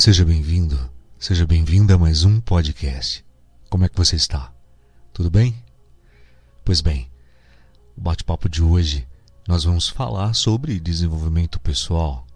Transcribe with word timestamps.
Seja 0.00 0.24
bem-vindo, 0.24 0.90
seja 1.18 1.46
bem-vinda 1.46 1.94
a 1.94 1.98
mais 1.98 2.24
um 2.24 2.40
podcast. 2.40 3.22
Como 3.68 3.84
é 3.84 3.88
que 3.90 3.98
você 3.98 4.16
está? 4.16 4.50
Tudo 5.12 5.28
bem? 5.28 5.62
Pois 6.64 6.80
bem, 6.80 7.10
o 7.94 8.00
bate-papo 8.00 8.48
de 8.48 8.62
hoje 8.62 9.06
nós 9.46 9.64
vamos 9.64 9.90
falar 9.90 10.32
sobre 10.32 10.80
desenvolvimento 10.80 11.60
pessoal. 11.60 12.26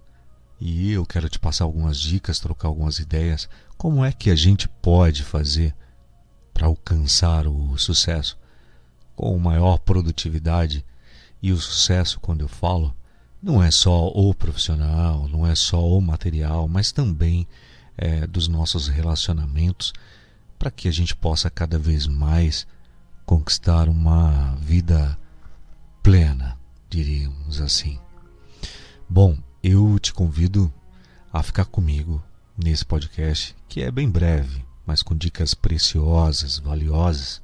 E 0.61 0.93
eu 0.93 1.07
quero 1.07 1.27
te 1.30 1.39
passar 1.39 1.65
algumas 1.65 1.98
dicas, 1.98 2.39
trocar 2.39 2.69
algumas 2.69 2.98
ideias, 2.98 3.48
como 3.79 4.05
é 4.05 4.12
que 4.12 4.29
a 4.29 4.37
gente 4.37 4.69
pode 4.69 5.23
fazer 5.23 5.75
para 6.53 6.67
alcançar 6.67 7.46
o 7.46 7.79
sucesso 7.79 8.38
com 9.16 9.38
maior 9.38 9.79
produtividade. 9.79 10.85
E 11.43 11.51
o 11.51 11.57
sucesso, 11.57 12.21
quando 12.21 12.43
eu 12.43 12.49
falo, 12.49 12.95
não 13.45 13.62
é 13.62 13.71
só 13.71 14.09
o 14.09 14.33
profissional, 14.33 15.29
não 15.29 15.47
é 15.47 15.55
só 15.55 15.87
o 15.87 16.01
material, 16.01 16.66
mas 16.66 16.91
também 16.91 17.47
é, 17.95 18.27
dos 18.27 18.48
nossos 18.48 18.89
relacionamentos, 18.89 19.93
para 20.59 20.71
que 20.71 20.89
a 20.89 20.91
gente 20.91 21.15
possa 21.15 21.51
cada 21.51 21.79
vez 21.79 22.07
mais 22.07 22.66
conquistar 23.27 23.87
uma 23.87 24.55
vida 24.62 25.19
plena, 26.02 26.59
diríamos 26.88 27.61
assim. 27.61 27.99
Bom, 29.07 29.37
eu 29.63 29.99
te 29.99 30.15
convido 30.15 30.73
a 31.30 31.43
ficar 31.43 31.66
comigo 31.66 32.23
nesse 32.57 32.85
podcast, 32.85 33.55
que 33.69 33.83
é 33.83 33.91
bem 33.91 34.09
breve, 34.09 34.65
mas 34.87 35.02
com 35.02 35.15
dicas 35.15 35.52
preciosas, 35.52 36.59
valiosas. 36.59 37.43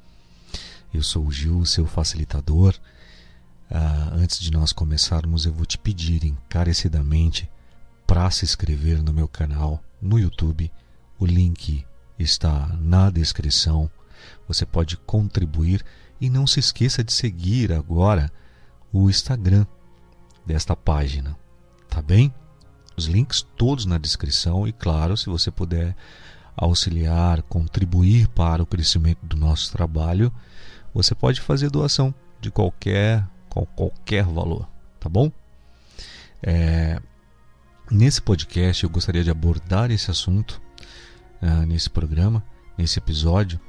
Eu 0.94 1.02
sou 1.02 1.26
o 1.26 1.30
Gil, 1.30 1.66
seu 1.66 1.84
facilitador 1.86 2.74
ah, 3.70 4.10
antes 4.14 4.40
de 4.40 4.50
nós 4.50 4.72
começarmos, 4.72 5.46
eu 5.46 5.52
vou 5.52 5.64
te 5.64 5.78
pedir 5.78 6.24
encarecidamente 6.24 7.48
para 8.06 8.28
se 8.30 8.44
inscrever 8.44 9.00
no 9.02 9.12
meu 9.12 9.28
canal 9.28 9.80
no 10.02 10.18
YouTube. 10.18 10.72
O 11.18 11.24
link 11.24 11.86
está 12.18 12.66
na 12.80 13.10
descrição. 13.10 13.88
Você 14.48 14.66
pode 14.66 14.96
contribuir 14.96 15.84
e 16.20 16.28
não 16.28 16.46
se 16.46 16.58
esqueça 16.58 17.04
de 17.04 17.12
seguir 17.12 17.72
agora 17.72 18.30
o 18.92 19.08
Instagram 19.08 19.64
desta 20.44 20.74
página, 20.74 21.36
tá 21.88 22.02
bem? 22.02 22.34
Os 22.96 23.06
links 23.06 23.46
todos 23.56 23.86
na 23.86 23.98
descrição 23.98 24.66
e 24.66 24.72
claro, 24.72 25.16
se 25.16 25.26
você 25.26 25.50
puder 25.50 25.96
auxiliar, 26.56 27.42
contribuir 27.42 28.26
para 28.28 28.62
o 28.62 28.66
crescimento 28.66 29.24
do 29.24 29.36
nosso 29.36 29.70
trabalho, 29.70 30.32
você 30.92 31.14
pode 31.14 31.40
fazer 31.40 31.70
doação 31.70 32.12
de 32.40 32.50
qualquer 32.50 33.24
com 33.50 33.66
qualquer 33.66 34.24
valor, 34.24 34.66
tá 34.98 35.08
bom? 35.08 35.30
É, 36.42 36.98
nesse 37.90 38.22
podcast 38.22 38.82
eu 38.82 38.88
gostaria 38.88 39.22
de 39.22 39.30
abordar 39.30 39.90
esse 39.90 40.10
assunto, 40.10 40.62
uh, 41.42 41.66
nesse 41.66 41.90
programa, 41.90 42.42
nesse 42.78 42.98
episódio, 42.98 43.60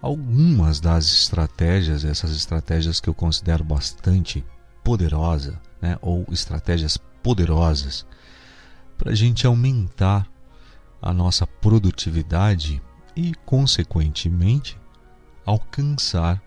algumas 0.00 0.80
das 0.80 1.04
estratégias, 1.06 2.04
essas 2.04 2.32
estratégias 2.32 3.00
que 3.00 3.08
eu 3.08 3.14
considero 3.14 3.62
bastante 3.62 4.44
poderosas, 4.82 5.56
né, 5.80 5.98
ou 6.00 6.24
estratégias 6.30 6.96
poderosas, 7.22 8.06
para 8.96 9.12
a 9.12 9.14
gente 9.14 9.46
aumentar 9.46 10.26
a 11.00 11.12
nossa 11.12 11.46
produtividade 11.46 12.82
e, 13.14 13.34
consequentemente, 13.44 14.78
alcançar 15.44 16.42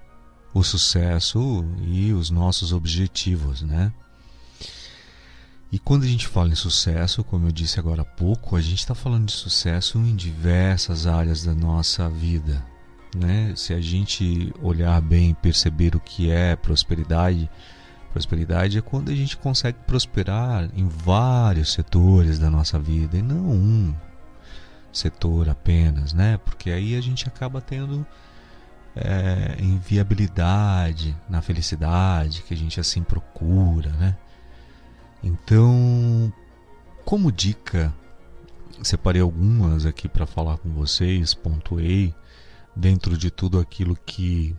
o 0.54 0.64
sucesso 0.64 1.66
e 1.82 2.12
os 2.12 2.30
nossos 2.30 2.74
objetivos, 2.74 3.62
né? 3.62 3.92
E 5.72 5.78
quando 5.78 6.04
a 6.04 6.08
gente 6.08 6.28
fala 6.28 6.50
em 6.50 6.56
sucesso, 6.56 7.24
como 7.24 7.48
eu 7.48 7.52
disse 7.52 7.80
agora 7.80 8.02
há 8.02 8.06
pouco, 8.06 8.56
a 8.56 8.62
gente 8.62 8.80
está 8.80 8.96
falando 8.96 9.28
de 9.28 9.34
sucesso 9.34 10.00
em 10.00 10.16
diversas 10.16 11.06
áreas 11.06 11.44
da 11.44 11.54
nossa 11.54 12.10
vida. 12.10 12.66
Né? 13.16 13.54
Se 13.56 13.74
a 13.74 13.82
gente 13.82 14.52
olhar 14.62 15.00
bem 15.00 15.32
e 15.32 15.36
perceber 15.36 15.96
o 15.96 16.00
que 16.00 16.32
é 16.32 16.56
prosperidade, 16.56 17.48
prosperidade 18.12 18.80
é 18.80 18.82
quando 18.82 19.10
a 19.12 19.16
gente 19.16 19.38
consegue 19.38 19.78
prosperar 19.86 20.70
em 20.76 20.88
vários 20.88 21.72
setores 21.72 22.40
da 22.40 22.50
nossa 22.50 22.80
vida 22.80 23.16
e 23.18 23.22
não 23.22 23.52
um 23.52 23.96
setor 24.92 25.50
apenas, 25.50 26.14
né? 26.14 26.40
Porque 26.44 26.72
aí 26.72 26.96
a 26.96 27.02
gente 27.02 27.28
acaba 27.28 27.62
tendo 27.62 28.06
é, 28.96 29.56
em 29.60 29.78
viabilidade, 29.78 31.16
na 31.30 31.42
felicidade 31.42 32.44
que 32.44 32.54
a 32.54 32.58
gente 32.58 32.80
assim 32.80 33.04
procura, 33.04 33.92
né? 33.92 34.18
Então, 35.24 36.32
como 37.06 37.32
dica, 37.32 37.94
separei 38.82 39.22
algumas 39.22 39.86
aqui 39.86 40.08
para 40.08 40.26
falar 40.26 40.58
com 40.58 40.70
vocês, 40.70 41.34
pontuei 41.34 42.14
dentro 42.76 43.18
de 43.18 43.30
tudo 43.30 43.60
aquilo 43.60 43.96
que 44.06 44.56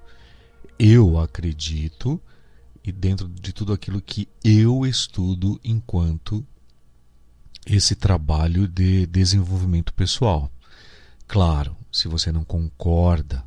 eu 0.78 1.18
acredito 1.18 2.20
e 2.84 2.92
dentro 2.92 3.28
de 3.28 3.52
tudo 3.52 3.72
aquilo 3.72 4.00
que 4.00 4.28
eu 4.44 4.86
estudo 4.86 5.60
enquanto 5.64 6.44
esse 7.66 7.94
trabalho 7.94 8.66
de 8.66 9.06
desenvolvimento 9.06 9.92
pessoal. 9.92 10.50
Claro, 11.26 11.76
se 11.92 12.08
você 12.08 12.32
não 12.32 12.44
concorda 12.44 13.44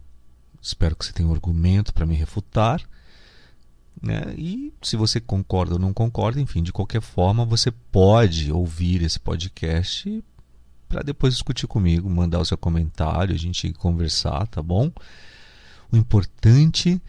Espero 0.63 0.95
que 0.95 1.05
você 1.05 1.11
tenha 1.11 1.27
um 1.27 1.33
argumento 1.33 1.93
para 1.93 2.05
me 2.05 2.15
refutar. 2.15 2.81
Né? 4.01 4.33
E 4.37 4.73
se 4.81 4.95
você 4.95 5.19
concorda 5.19 5.73
ou 5.73 5.79
não 5.79 5.93
concorda, 5.93 6.39
enfim, 6.39 6.63
de 6.63 6.71
qualquer 6.71 7.01
forma, 7.01 7.43
você 7.45 7.69
pode 7.69 8.49
ouvir 8.49 9.01
esse 9.01 9.19
podcast 9.19 10.23
para 10.87 11.03
depois 11.03 11.33
discutir 11.33 11.67
comigo, 11.67 12.09
mandar 12.09 12.39
o 12.39 12.45
seu 12.45 12.57
comentário, 12.57 13.35
a 13.35 13.37
gente 13.37 13.73
conversar, 13.73 14.47
tá 14.47 14.61
bom? 14.61 14.89
O 15.91 15.97
importante 15.97 17.01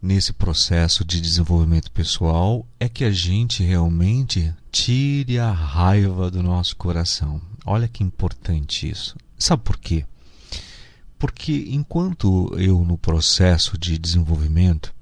nesse 0.00 0.32
processo 0.32 1.04
de 1.04 1.20
desenvolvimento 1.20 1.90
pessoal 1.90 2.66
é 2.80 2.88
que 2.88 3.04
a 3.04 3.10
gente 3.10 3.62
realmente 3.62 4.54
tire 4.72 5.38
a 5.38 5.50
raiva 5.50 6.30
do 6.30 6.42
nosso 6.42 6.76
coração. 6.76 7.42
Olha 7.64 7.88
que 7.88 8.02
importante 8.02 8.88
isso. 8.88 9.16
Sabe 9.38 9.62
por 9.62 9.76
quê? 9.76 10.06
Porque 11.18 11.66
enquanto 11.68 12.54
eu 12.58 12.84
no 12.84 12.98
processo 12.98 13.78
de 13.78 13.98
desenvolvimento, 13.98 14.94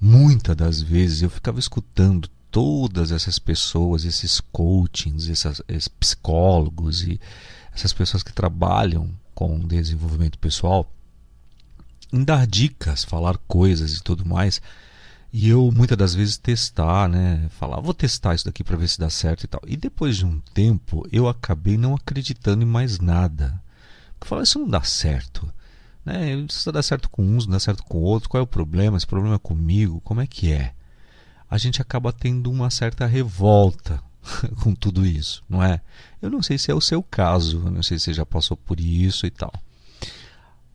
muitas 0.00 0.56
das 0.56 0.82
vezes 0.82 1.22
eu 1.22 1.30
ficava 1.30 1.60
escutando 1.60 2.28
todas 2.50 3.12
essas 3.12 3.38
pessoas, 3.38 4.04
esses 4.04 4.40
coachings, 4.40 5.28
essas, 5.28 5.62
esses 5.68 5.88
psicólogos 5.88 7.02
e 7.02 7.20
essas 7.72 7.92
pessoas 7.92 8.22
que 8.22 8.32
trabalham 8.32 9.10
com 9.34 9.58
desenvolvimento 9.60 10.38
pessoal, 10.38 10.90
em 12.12 12.24
dar 12.24 12.46
dicas, 12.46 13.04
falar 13.04 13.36
coisas 13.46 13.96
e 13.96 14.02
tudo 14.02 14.24
mais. 14.24 14.60
E 15.32 15.48
eu 15.50 15.70
muitas 15.70 15.98
das 15.98 16.14
vezes 16.14 16.38
testar, 16.38 17.08
né? 17.08 17.48
Falar, 17.58 17.80
vou 17.80 17.92
testar 17.92 18.34
isso 18.34 18.46
daqui 18.46 18.64
para 18.64 18.76
ver 18.76 18.88
se 18.88 18.98
dá 18.98 19.10
certo 19.10 19.44
e 19.44 19.46
tal. 19.46 19.60
E 19.66 19.76
depois 19.76 20.16
de 20.16 20.24
um 20.24 20.40
tempo, 20.54 21.06
eu 21.12 21.28
acabei 21.28 21.76
não 21.76 21.94
acreditando 21.94 22.62
em 22.62 22.66
mais 22.66 22.98
nada. 22.98 23.60
Porque 24.18 24.28
fala, 24.28 24.42
isso 24.42 24.58
não 24.58 24.68
dá 24.68 24.82
certo. 24.82 25.50
Né? 26.04 26.34
Isso 26.34 26.70
dá 26.70 26.82
certo 26.82 27.10
com 27.10 27.22
uns, 27.22 27.46
não 27.46 27.52
dá 27.52 27.60
certo 27.60 27.82
com 27.82 27.98
outros. 27.98 28.28
Qual 28.28 28.40
é 28.40 28.44
o 28.44 28.46
problema? 28.46 28.96
Esse 28.96 29.06
problema 29.06 29.36
é 29.36 29.38
comigo? 29.38 30.00
Como 30.00 30.20
é 30.20 30.26
que 30.26 30.52
é? 30.52 30.72
A 31.50 31.58
gente 31.58 31.80
acaba 31.82 32.12
tendo 32.12 32.50
uma 32.50 32.70
certa 32.70 33.06
revolta 33.06 34.02
com 34.62 34.74
tudo 34.74 35.06
isso, 35.06 35.44
não 35.48 35.62
é? 35.62 35.80
Eu 36.20 36.30
não 36.30 36.42
sei 36.42 36.58
se 36.58 36.70
é 36.70 36.74
o 36.74 36.80
seu 36.80 37.02
caso, 37.02 37.62
eu 37.64 37.70
não 37.70 37.82
sei 37.82 37.98
se 37.98 38.06
você 38.06 38.14
já 38.14 38.26
passou 38.26 38.56
por 38.56 38.80
isso 38.80 39.26
e 39.26 39.30
tal. 39.30 39.52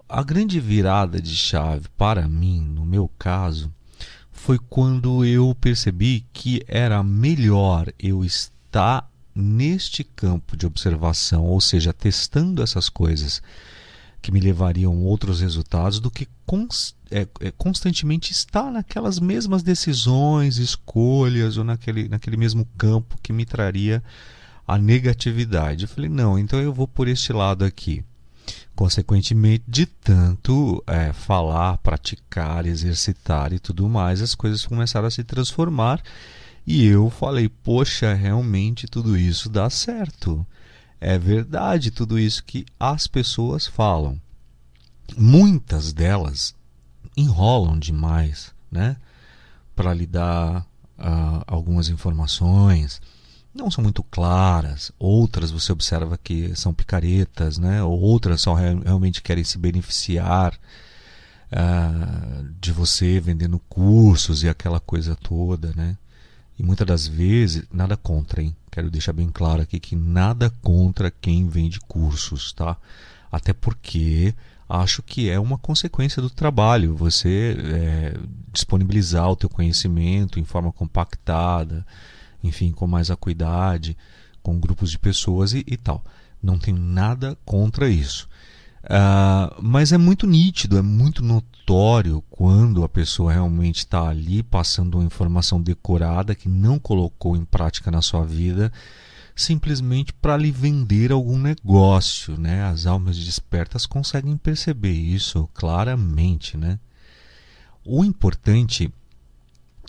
A 0.08 0.23
grande 0.23 0.59
virada 0.59 1.22
de 1.22 1.35
chave 1.35 1.87
para 1.97 2.28
mim, 2.28 2.61
no 2.61 2.85
meu 2.85 3.09
caso, 3.17 3.73
foi 4.32 4.58
quando 4.58 5.23
eu 5.23 5.55
percebi 5.59 6.26
que 6.34 6.64
era 6.67 7.03
melhor 7.03 7.94
eu 7.99 8.26
estar 8.26 9.09
neste 9.33 10.03
campo 10.03 10.57
de 10.57 10.66
observação, 10.66 11.45
ou 11.45 11.61
seja, 11.61 11.93
testando 11.93 12.61
essas 12.61 12.89
coisas 12.89 13.41
que 14.22 14.31
me 14.31 14.39
levariam 14.39 14.93
a 14.93 14.95
outros 14.95 15.41
resultados, 15.41 15.99
do 15.99 16.11
que 16.11 16.28
cons 16.45 16.95
é, 17.09 17.28
é, 17.39 17.51
constantemente 17.51 18.31
estar 18.31 18.72
naquelas 18.72 19.19
mesmas 19.19 19.63
decisões, 19.63 20.57
escolhas, 20.57 21.57
ou 21.57 21.63
naquele, 21.63 22.07
naquele 22.07 22.37
mesmo 22.37 22.66
campo 22.78 23.17
que 23.22 23.33
me 23.33 23.45
traria 23.45 24.03
a 24.67 24.78
negatividade. 24.78 25.84
Eu 25.84 25.89
falei, 25.89 26.09
não, 26.09 26.37
então 26.37 26.59
eu 26.59 26.72
vou 26.73 26.87
por 26.87 27.07
este 27.07 27.34
lado 27.34 27.66
aqui. 27.66 28.03
Consequentemente, 28.75 29.63
de 29.67 29.85
tanto 29.85 30.84
é, 30.87 31.11
falar, 31.11 31.77
praticar, 31.79 32.66
exercitar 32.66 33.51
e 33.53 33.59
tudo 33.59 33.89
mais, 33.89 34.22
as 34.22 34.34
coisas 34.34 34.66
começaram 34.66 35.07
a 35.07 35.11
se 35.11 35.23
transformar 35.23 36.01
e 36.66 36.85
eu 36.85 37.09
falei: 37.09 37.49
poxa, 37.49 38.13
realmente 38.13 38.87
tudo 38.87 39.17
isso 39.17 39.49
dá 39.49 39.69
certo. 39.69 40.46
É 40.99 41.17
verdade 41.17 41.90
tudo 41.90 42.19
isso 42.19 42.43
que 42.43 42.66
as 42.79 43.08
pessoas 43.08 43.66
falam. 43.66 44.22
Muitas 45.17 45.91
delas 45.91 46.55
enrolam 47.17 47.78
demais, 47.79 48.53
né? 48.72 48.97
Para 49.75 49.93
lhe 49.93 50.05
dar 50.05 50.61
uh, 50.61 51.43
algumas 51.47 51.90
informações, 51.90 53.02
não 53.53 53.69
são 53.69 53.84
muito 53.84 54.02
claras, 54.03 54.91
outras 54.97 55.52
você 55.52 55.72
observa 55.72 56.17
que 56.17 56.55
são 56.55 56.73
picaretas, 56.73 57.58
né? 57.58 57.84
ou 57.84 57.99
outras 57.99 58.41
só 58.41 58.53
realmente 58.53 59.22
querem 59.22 59.43
se 59.43 59.58
beneficiar 59.58 60.58
uh, 61.52 62.49
de 62.59 62.72
você 62.72 63.19
vendendo 63.19 63.59
cursos 63.67 64.43
e 64.43 64.49
aquela 64.49 64.79
coisa 64.79 65.16
toda. 65.17 65.73
Né? 65.75 65.97
E 66.61 66.63
muitas 66.63 66.85
das 66.85 67.08
vezes, 67.08 67.66
nada 67.73 67.97
contra, 67.97 68.40
hein? 68.40 68.55
quero 68.69 68.91
deixar 68.91 69.13
bem 69.13 69.31
claro 69.34 69.63
aqui 69.63 69.79
que 69.79 69.96
nada 69.96 70.52
contra 70.61 71.09
quem 71.09 71.47
vende 71.47 71.79
cursos, 71.79 72.53
tá? 72.53 72.78
até 73.31 73.52
porque 73.52 74.35
acho 74.69 75.02
que 75.02 75.28
é 75.28 75.40
uma 75.40 75.58
consequência 75.58 76.22
do 76.22 76.29
trabalho 76.29 76.96
você 76.96 77.58
é, 77.58 78.17
disponibilizar 78.53 79.28
o 79.28 79.35
teu 79.35 79.49
conhecimento 79.49 80.40
em 80.40 80.43
forma 80.43 80.72
compactada 80.72 81.84
enfim, 82.43 82.72
com 82.72 82.85
mais 82.85 83.09
acuidade, 83.09 83.97
com 84.43 84.59
grupos 84.59 84.91
de 84.91 84.99
pessoas 84.99 85.53
e, 85.53 85.63
e 85.66 85.75
tal. 85.75 86.03
Não 86.41 86.59
tenho 86.59 86.78
nada 86.78 87.35
contra 87.43 87.90
isso. 87.90 88.29
Uh, 88.83 89.61
mas 89.61 89.91
é 89.91 89.97
muito 89.97 90.25
nítido, 90.25 90.78
é 90.78 90.81
muito 90.81 91.23
notório 91.23 92.23
quando 92.29 92.83
a 92.83 92.89
pessoa 92.89 93.31
realmente 93.31 93.79
está 93.79 94.09
ali 94.09 94.41
passando 94.41 94.95
uma 94.95 95.05
informação 95.05 95.61
decorada 95.61 96.33
que 96.33 96.49
não 96.49 96.79
colocou 96.79 97.37
em 97.37 97.45
prática 97.45 97.91
na 97.91 98.01
sua 98.01 98.25
vida, 98.25 98.72
simplesmente 99.35 100.11
para 100.13 100.35
lhe 100.35 100.51
vender 100.51 101.11
algum 101.11 101.37
negócio. 101.37 102.37
Né? 102.37 102.63
As 102.63 102.85
almas 102.85 103.17
despertas 103.17 103.85
conseguem 103.85 104.35
perceber 104.35 104.93
isso 104.93 105.47
claramente. 105.53 106.57
Né? 106.57 106.79
O 107.85 108.03
importante 108.03 108.91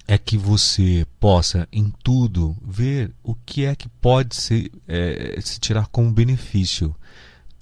é 0.06 0.18
que 0.18 0.36
você 0.36 1.06
possa 1.18 1.66
em 1.72 1.92
tudo 2.02 2.56
ver 2.62 3.12
o 3.22 3.34
que 3.34 3.64
é 3.64 3.74
que 3.74 3.88
pode 3.88 4.36
se, 4.36 4.70
é, 4.86 5.38
se 5.40 5.58
tirar 5.58 5.86
como 5.86 6.10
benefício. 6.10 6.94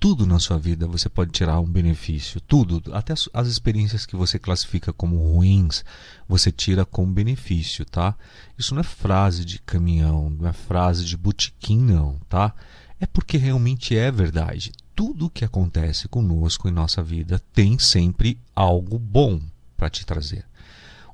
Tudo 0.00 0.24
na 0.24 0.38
sua 0.38 0.58
vida 0.58 0.86
você 0.86 1.10
pode 1.10 1.30
tirar 1.30 1.60
um 1.60 1.70
benefício, 1.70 2.40
tudo, 2.40 2.82
até 2.94 3.12
as, 3.12 3.28
as 3.34 3.46
experiências 3.46 4.06
que 4.06 4.16
você 4.16 4.38
classifica 4.38 4.94
como 4.94 5.18
ruins, 5.18 5.84
você 6.26 6.50
tira 6.50 6.86
como 6.86 7.12
benefício, 7.12 7.84
tá? 7.84 8.16
Isso 8.56 8.74
não 8.74 8.80
é 8.80 8.84
frase 8.84 9.44
de 9.44 9.58
caminhão, 9.58 10.30
não 10.30 10.48
é 10.48 10.54
frase 10.54 11.04
de 11.04 11.18
botequim, 11.18 11.78
não, 11.78 12.18
tá? 12.30 12.54
É 12.98 13.04
porque 13.04 13.36
realmente 13.36 13.94
é 13.94 14.10
verdade. 14.10 14.72
Tudo 14.96 15.28
que 15.28 15.44
acontece 15.44 16.08
conosco 16.08 16.66
em 16.66 16.72
nossa 16.72 17.02
vida 17.02 17.38
tem 17.52 17.78
sempre 17.78 18.40
algo 18.56 18.98
bom 18.98 19.38
para 19.76 19.90
te 19.90 20.06
trazer 20.06 20.46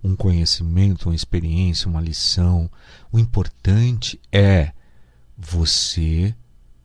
um 0.00 0.14
conhecimento, 0.14 1.08
uma 1.08 1.14
experiência, 1.16 1.88
uma 1.88 2.00
lição. 2.00 2.70
O 3.10 3.18
importante 3.18 4.20
é 4.30 4.72
você 5.36 6.32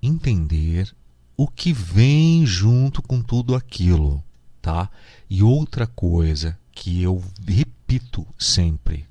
entender 0.02 0.92
o 1.36 1.48
que 1.48 1.74
vem 1.74 2.46
junto 2.46 3.02
com 3.02 3.22
tudo 3.22 3.56
aquilo, 3.56 4.24
tá? 4.62 4.90
E 5.30 5.42
outra 5.42 5.88
coisa 5.88 6.58
que 6.72 7.02
eu 7.02 7.24
repito 7.48 8.26
sempre, 8.38 9.06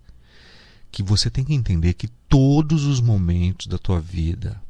que 0.90 1.02
você 1.02 1.30
tem 1.30 1.44
que 1.44 1.54
entender 1.54 1.94
que 1.94 2.08
todos 2.28 2.84
os 2.84 3.00
momentos 3.00 3.66
da 3.66 3.78
tua 3.78 4.00
vida, 4.00 4.60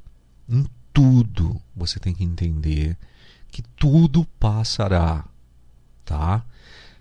em 0.49 0.67
tudo, 0.93 1.61
você 1.75 1.99
tem 1.99 2.15
que 2.15 2.25
entender 2.25 2.97
que 3.51 3.63
tudo 3.63 4.25
passará, 4.39 5.25
tá? 6.05 6.45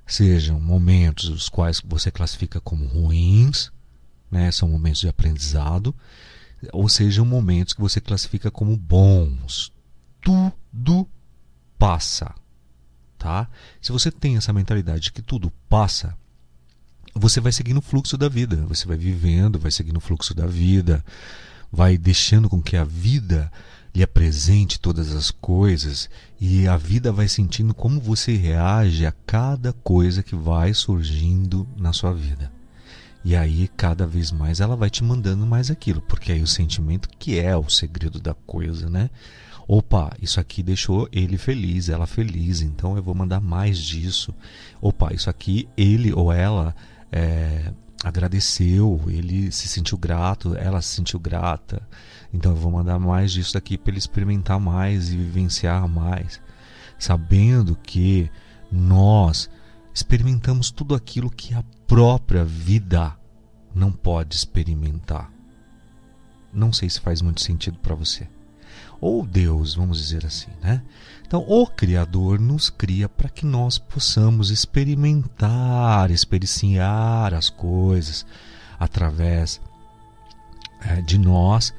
sejam 0.10 0.60
momentos 0.60 1.30
os 1.30 1.48
quais 1.48 1.82
você 1.86 2.10
classifica 2.10 2.60
como 2.60 2.86
ruins, 2.86 3.72
né, 4.30 4.52
são 4.52 4.68
momentos 4.68 5.00
de 5.02 5.08
aprendizado, 5.08 5.96
ou 6.74 6.90
sejam 6.90 7.24
momentos 7.24 7.74
que 7.74 7.82
você 7.82 8.02
classifica 8.02 8.50
como 8.50 8.76
bons. 8.76 9.72
Tudo 10.22 11.08
passa, 11.78 12.34
tá? 13.18 13.48
Se 13.82 13.92
você 13.92 14.12
tem 14.12 14.38
essa 14.38 14.54
mentalidade 14.54 15.02
de 15.02 15.12
que 15.12 15.22
tudo 15.22 15.52
passa, 15.70 16.16
você 17.14 17.40
vai 17.40 17.52
seguindo 17.52 17.78
o 17.78 17.82
fluxo 17.82 18.18
da 18.18 18.30
vida, 18.30 18.58
você 18.68 18.86
vai 18.86 18.98
vivendo, 18.98 19.60
vai 19.60 19.72
seguindo 19.72 19.98
o 19.98 20.02
fluxo 20.02 20.34
da 20.34 20.46
vida, 20.46 21.04
vai 21.72 21.98
deixando 21.98 22.50
com 22.50 22.62
que 22.62 22.76
a 22.76 22.84
vida 22.84 23.52
lhe 23.94 24.04
apresente 24.04 24.80
todas 24.80 25.12
as 25.16 25.32
coisas 25.32 26.10
e 26.40 26.68
a 26.68 26.78
vida 26.78 27.12
vai 27.12 27.28
sentindo 27.28 27.74
como 27.74 28.00
você 28.00 28.36
reage 28.36 29.06
a 29.06 29.12
cada 29.12 29.74
coisa 29.74 30.22
que 30.22 30.36
vai 30.36 30.74
surgindo 30.74 31.68
na 31.76 31.92
sua 31.92 32.14
vida. 32.14 32.52
E 33.24 33.36
aí, 33.36 33.68
cada 33.76 34.08
vez 34.08 34.32
mais, 34.32 34.62
ela 34.62 34.76
vai 34.76 34.90
te 34.90 35.04
mandando 35.04 35.46
mais 35.46 35.70
aquilo, 35.70 36.02
porque 36.02 36.32
aí 36.32 36.42
o 36.42 36.48
sentimento 36.48 37.10
que 37.20 37.38
é 37.38 37.56
o 37.56 37.70
segredo 37.70 38.20
da 38.20 38.34
coisa, 38.34 38.90
né? 38.90 39.10
Opa, 39.72 40.12
isso 40.20 40.40
aqui 40.40 40.64
deixou 40.64 41.08
ele 41.12 41.38
feliz, 41.38 41.90
ela 41.90 42.08
feliz, 42.08 42.60
então 42.64 42.98
eu 42.98 43.04
vou 43.04 43.14
mandar 43.14 43.40
mais 43.40 43.78
disso. 43.78 44.34
Opa, 44.82 45.14
isso 45.14 45.30
aqui 45.30 45.70
ele 45.78 46.12
ou 46.12 46.34
ela 46.34 46.76
é, 47.12 47.72
agradeceu, 48.04 49.00
ele 49.06 49.52
se 49.52 49.68
sentiu 49.68 49.96
grato, 49.96 50.56
ela 50.56 50.82
se 50.82 50.96
sentiu 50.96 51.20
grata. 51.20 51.88
Então 52.34 52.54
eu 52.54 52.58
vou 52.58 52.72
mandar 52.72 52.98
mais 52.98 53.32
disso 53.32 53.56
aqui 53.60 53.78
para 53.78 53.92
ele 53.92 54.00
experimentar 54.00 54.60
mais 54.60 55.14
e 55.14 55.18
vivenciar 55.18 55.88
mais, 55.88 56.42
sabendo 56.98 57.76
que 57.76 58.28
nós 58.72 59.52
experimentamos 59.94 60.72
tudo 60.72 60.96
aquilo 60.96 61.30
que 61.30 61.54
a 61.54 61.64
própria 61.86 62.44
vida 62.44 63.16
não 63.76 63.92
pode 63.92 64.36
experimentar. 64.36 65.32
Não 66.52 66.74
sei 66.74 66.90
se 66.90 67.00
faz 67.00 67.22
muito 67.22 67.44
sentido 67.44 67.78
para 67.78 67.94
você. 67.94 68.28
Ou 69.02 69.26
Deus, 69.26 69.76
vamos 69.76 70.00
dizer 70.00 70.26
assim, 70.26 70.52
né? 70.62 70.82
Então, 71.26 71.46
o 71.48 71.68
Criador 71.68 72.40
nos 72.40 72.70
cria 72.70 73.08
para 73.08 73.30
que 73.30 73.46
nós 73.46 73.78
possamos 73.78 74.50
experimentar, 74.50 76.10
experienciar 76.10 77.34
as 77.34 77.50
coisas 77.50 78.26
através 78.80 79.62
é, 80.82 81.02
de 81.02 81.18
nós 81.18 81.74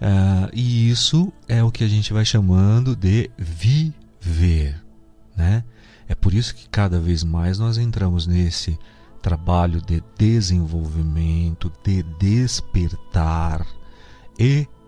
Uh, 0.00 0.48
e 0.54 0.88
isso 0.88 1.30
é 1.46 1.62
o 1.62 1.70
que 1.70 1.84
a 1.84 1.88
gente 1.88 2.10
vai 2.12 2.24
chamando 2.24 2.96
de 2.96 3.30
viver. 3.36 4.82
Né? 5.36 5.62
É 6.08 6.14
por 6.14 6.32
isso 6.32 6.54
que 6.54 6.66
cada 6.70 6.98
vez 6.98 7.22
mais 7.22 7.58
nós 7.58 7.76
entramos 7.76 8.26
nesse 8.26 8.78
trabalho 9.20 9.82
de 9.82 10.02
desenvolvimento, 10.16 11.70
de 11.84 12.02
despertar 12.18 13.66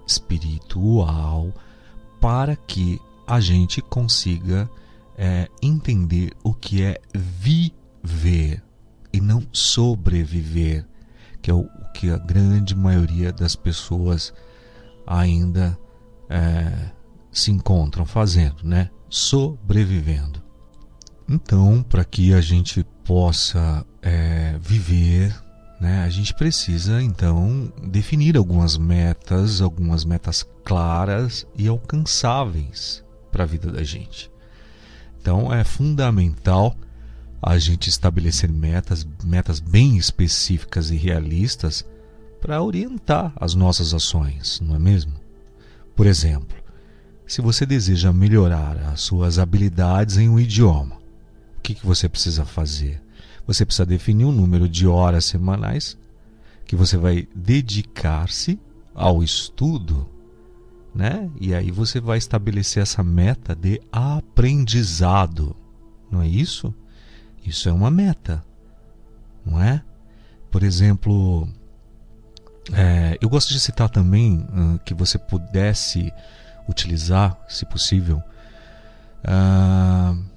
espiritual, 0.06 1.52
para 2.20 2.56
que 2.56 3.00
a 3.26 3.40
gente 3.40 3.80
consiga 3.80 4.68
é, 5.16 5.48
entender 5.62 6.32
o 6.42 6.52
que 6.52 6.82
é 6.82 7.00
viver 7.14 8.62
e 9.12 9.20
não 9.20 9.46
sobreviver, 9.52 10.86
que 11.40 11.50
é 11.50 11.54
o 11.54 11.68
que 11.94 12.10
a 12.10 12.18
grande 12.18 12.74
maioria 12.74 13.32
das 13.32 13.54
pessoas 13.54 14.32
ainda 15.06 15.78
é, 16.28 16.90
se 17.30 17.50
encontram 17.50 18.06
fazendo, 18.06 18.62
né? 18.62 18.90
Sobrevivendo. 19.08 20.42
Então, 21.28 21.82
para 21.82 22.04
que 22.04 22.32
a 22.34 22.40
gente 22.40 22.84
possa 23.04 23.84
é, 24.00 24.56
viver, 24.60 25.34
né, 25.82 26.04
a 26.04 26.08
gente 26.08 26.32
precisa 26.32 27.02
então 27.02 27.72
definir 27.82 28.36
algumas 28.36 28.78
metas, 28.78 29.60
algumas 29.60 30.04
metas 30.04 30.46
claras 30.64 31.44
e 31.56 31.66
alcançáveis 31.66 33.02
para 33.32 33.42
a 33.42 33.46
vida 33.46 33.68
da 33.68 33.82
gente. 33.82 34.30
Então, 35.20 35.52
é 35.52 35.64
fundamental 35.64 36.76
a 37.42 37.58
gente 37.58 37.90
estabelecer 37.90 38.48
metas, 38.52 39.04
metas 39.24 39.58
bem 39.58 39.96
específicas 39.96 40.92
e 40.92 40.96
realistas 40.96 41.84
para 42.40 42.62
orientar 42.62 43.32
as 43.34 43.52
nossas 43.52 43.92
ações, 43.92 44.60
não 44.60 44.76
é 44.76 44.78
mesmo? 44.78 45.14
Por 45.96 46.06
exemplo, 46.06 46.56
se 47.26 47.40
você 47.40 47.66
deseja 47.66 48.12
melhorar 48.12 48.78
as 48.92 49.00
suas 49.00 49.36
habilidades 49.36 50.16
em 50.16 50.28
um 50.28 50.38
idioma, 50.38 50.94
o 51.58 51.60
que, 51.60 51.74
que 51.74 51.84
você 51.84 52.08
precisa 52.08 52.44
fazer? 52.44 53.02
Você 53.46 53.64
precisa 53.64 53.86
definir 53.86 54.24
um 54.24 54.32
número 54.32 54.68
de 54.68 54.86
horas 54.86 55.24
semanais 55.24 55.96
que 56.64 56.76
você 56.76 56.96
vai 56.96 57.28
dedicar-se 57.34 58.58
ao 58.94 59.22
estudo, 59.22 60.08
né? 60.94 61.30
E 61.40 61.54
aí 61.54 61.70
você 61.70 62.00
vai 62.00 62.18
estabelecer 62.18 62.82
essa 62.82 63.02
meta 63.02 63.54
de 63.54 63.80
aprendizado, 63.90 65.56
não 66.10 66.22
é 66.22 66.28
isso? 66.28 66.74
Isso 67.44 67.68
é 67.68 67.72
uma 67.72 67.90
meta, 67.90 68.44
não 69.44 69.60
é? 69.60 69.82
Por 70.50 70.62
exemplo, 70.62 71.48
é, 72.72 73.18
eu 73.20 73.28
gosto 73.28 73.52
de 73.52 73.58
citar 73.58 73.88
também 73.88 74.46
que 74.84 74.94
você 74.94 75.18
pudesse 75.18 76.12
utilizar, 76.68 77.38
se 77.48 77.66
possível, 77.66 78.22
uh, 79.24 80.31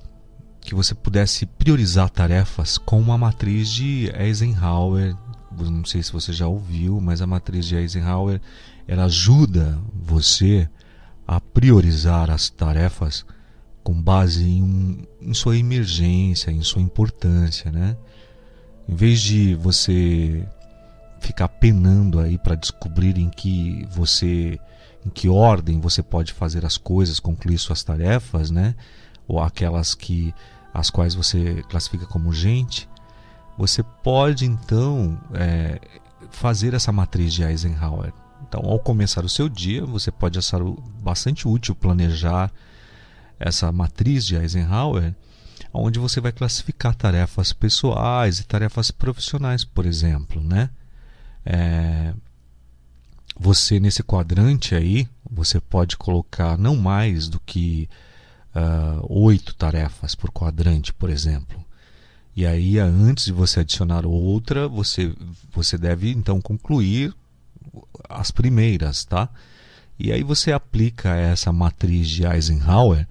que 0.65 0.75
você 0.75 0.93
pudesse 0.93 1.45
priorizar 1.45 2.10
tarefas 2.10 2.77
com 2.77 3.00
uma 3.00 3.17
matriz 3.17 3.69
de 3.69 4.12
Eisenhower 4.17 5.15
não 5.63 5.86
sei 5.86 6.03
se 6.03 6.12
você 6.12 6.34
já 6.34 6.48
ouviu, 6.48 7.00
mas 7.00 7.22
a 7.22 7.27
matriz 7.27 7.65
de 7.65 7.75
Eisenhower 7.75 8.41
ela 8.88 9.05
ajuda 9.05 9.79
você 9.93 10.69
a 11.27 11.39
priorizar 11.39 12.29
as 12.29 12.50
tarefas 12.50 13.25
com 13.84 14.00
base 14.00 14.43
em, 14.43 15.07
em 15.22 15.34
sua 15.34 15.57
emergência, 15.57 16.51
em 16.51 16.62
sua 16.62 16.81
importância, 16.81 17.72
né? 17.72 17.95
Em 18.88 18.95
vez 18.95 19.22
de 19.22 19.55
você 19.55 20.48
ficar 21.19 21.48
penando 21.48 22.19
aí 22.19 22.38
para 22.38 22.55
descobrir 22.55 23.17
em 23.17 23.29
que 23.29 23.88
você 23.91 24.60
em 25.05 25.10
que 25.10 25.29
ordem 25.29 25.79
você 25.79 26.01
pode 26.01 26.34
fazer 26.34 26.65
as 26.65 26.77
coisas, 26.77 27.19
concluir 27.19 27.60
suas 27.60 27.84
tarefas, 27.84 28.50
né? 28.50 28.75
Ou 29.27 29.39
aquelas 29.39 29.93
que 29.93 30.34
as 30.75 30.89
quais 30.89 31.15
você 31.15 31.63
classifica 31.70 32.05
como 32.05 32.27
urgente, 32.27 32.89
você 33.58 33.82
pode 33.82 34.46
então 34.46 35.17
é, 35.34 35.79
fazer 36.29 36.74
essa 36.74 36.91
matriz 36.91 37.34
de 37.34 37.44
Eisenhower. 37.44 38.12
Então, 38.48 38.62
ao 38.65 38.77
começar 38.77 39.24
o 39.24 39.29
seu 39.29 39.48
dia, 39.48 39.86
você 39.86 40.12
pode 40.12 40.38
achar 40.38 40.60
bastante 41.01 41.48
útil 41.48 41.74
planejar 41.74 42.51
essa 43.39 43.72
matriz 43.72 44.25
de 44.25 44.36
Eisenhower, 44.36 45.15
onde 45.74 45.98
você 45.98 46.20
vai 46.20 46.34
classificar 46.34 46.94
tarefas 46.94 47.53
pessoais 47.53 48.39
e 48.39 48.44
tarefas 48.46 48.91
profissionais, 48.91 49.63
por 49.63 49.86
exemplo, 49.86 50.44
né? 50.44 50.70
É, 51.46 52.13
você 53.39 53.79
nesse 53.79 54.03
quadrante 54.03 54.75
aí, 54.75 55.08
você 55.29 55.62
pode 55.62 55.96
colocar 55.96 56.58
não 56.58 56.75
mais 56.75 57.29
do 57.29 57.39
que 57.39 57.89
uh, 58.55 59.05
oito 59.09 59.53
tarefas 59.55 60.15
por 60.15 60.31
quadrante, 60.31 60.93
por 60.93 61.09
exemplo. 61.09 61.63
E 62.35 62.45
aí, 62.45 62.79
antes 62.79 63.25
de 63.25 63.31
você 63.31 63.62
adicionar 63.62 64.05
outra, 64.05 64.67
você, 64.67 65.13
você 65.53 65.77
deve 65.77 66.12
então 66.12 66.41
concluir 66.41 67.13
as 68.09 68.31
primeiras, 68.31 69.05
tá? 69.05 69.29
E 69.97 70.12
aí 70.12 70.24
você 70.24 70.51
aplica 70.51 71.15
essa 71.15 71.53
matriz 71.53 72.09
de 72.09 72.25
Eisenhower 72.25 73.07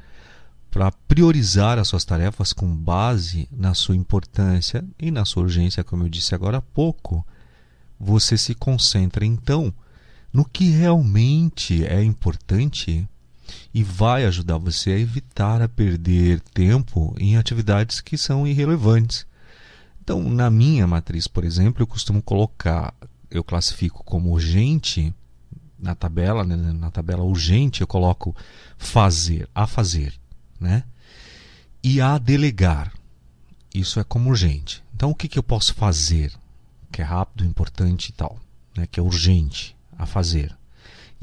para 0.70 0.92
priorizar 1.08 1.78
as 1.78 1.88
suas 1.88 2.04
tarefas 2.04 2.52
com 2.52 2.66
base 2.74 3.48
na 3.50 3.74
sua 3.74 3.96
importância 3.96 4.84
e 4.98 5.10
na 5.10 5.24
sua 5.24 5.44
urgência, 5.44 5.84
como 5.84 6.02
eu 6.02 6.08
disse 6.08 6.34
agora 6.34 6.58
há 6.58 6.60
pouco. 6.60 7.24
Você 7.98 8.36
se 8.36 8.54
concentra 8.54 9.24
então 9.24 9.72
no 10.32 10.44
que 10.44 10.68
realmente 10.68 11.86
é 11.86 12.02
importante 12.02 13.08
e 13.72 13.82
vai 13.82 14.24
ajudar 14.24 14.58
você 14.58 14.90
a 14.90 14.98
evitar 14.98 15.62
a 15.62 15.68
perder 15.68 16.40
tempo 16.40 17.14
em 17.18 17.36
atividades 17.36 18.00
que 18.00 18.16
são 18.16 18.46
irrelevantes. 18.46 19.26
Então, 20.02 20.22
na 20.22 20.50
minha 20.50 20.86
matriz, 20.86 21.26
por 21.26 21.44
exemplo, 21.44 21.82
eu 21.82 21.86
costumo 21.86 22.22
colocar, 22.22 22.94
eu 23.30 23.42
classifico 23.42 24.04
como 24.04 24.32
urgente 24.32 25.14
na 25.78 25.94
tabela, 25.94 26.44
né, 26.44 26.56
na 26.56 26.90
tabela 26.90 27.22
urgente 27.22 27.80
eu 27.80 27.86
coloco 27.86 28.34
fazer, 28.78 29.48
a 29.54 29.66
fazer, 29.66 30.14
né? 30.60 30.84
E 31.82 32.00
a 32.00 32.16
delegar. 32.18 32.92
Isso 33.74 33.98
é 33.98 34.04
como 34.04 34.30
urgente. 34.30 34.82
Então, 34.94 35.10
o 35.10 35.14
que, 35.14 35.28
que 35.28 35.38
eu 35.38 35.42
posso 35.42 35.74
fazer? 35.74 36.32
Que 36.92 37.02
é 37.02 37.04
rápido, 37.04 37.44
importante 37.44 38.08
e 38.08 38.12
tal, 38.12 38.38
né? 38.76 38.86
Que 38.86 39.00
é 39.00 39.02
urgente 39.02 39.76
a 39.98 40.06
fazer 40.06 40.56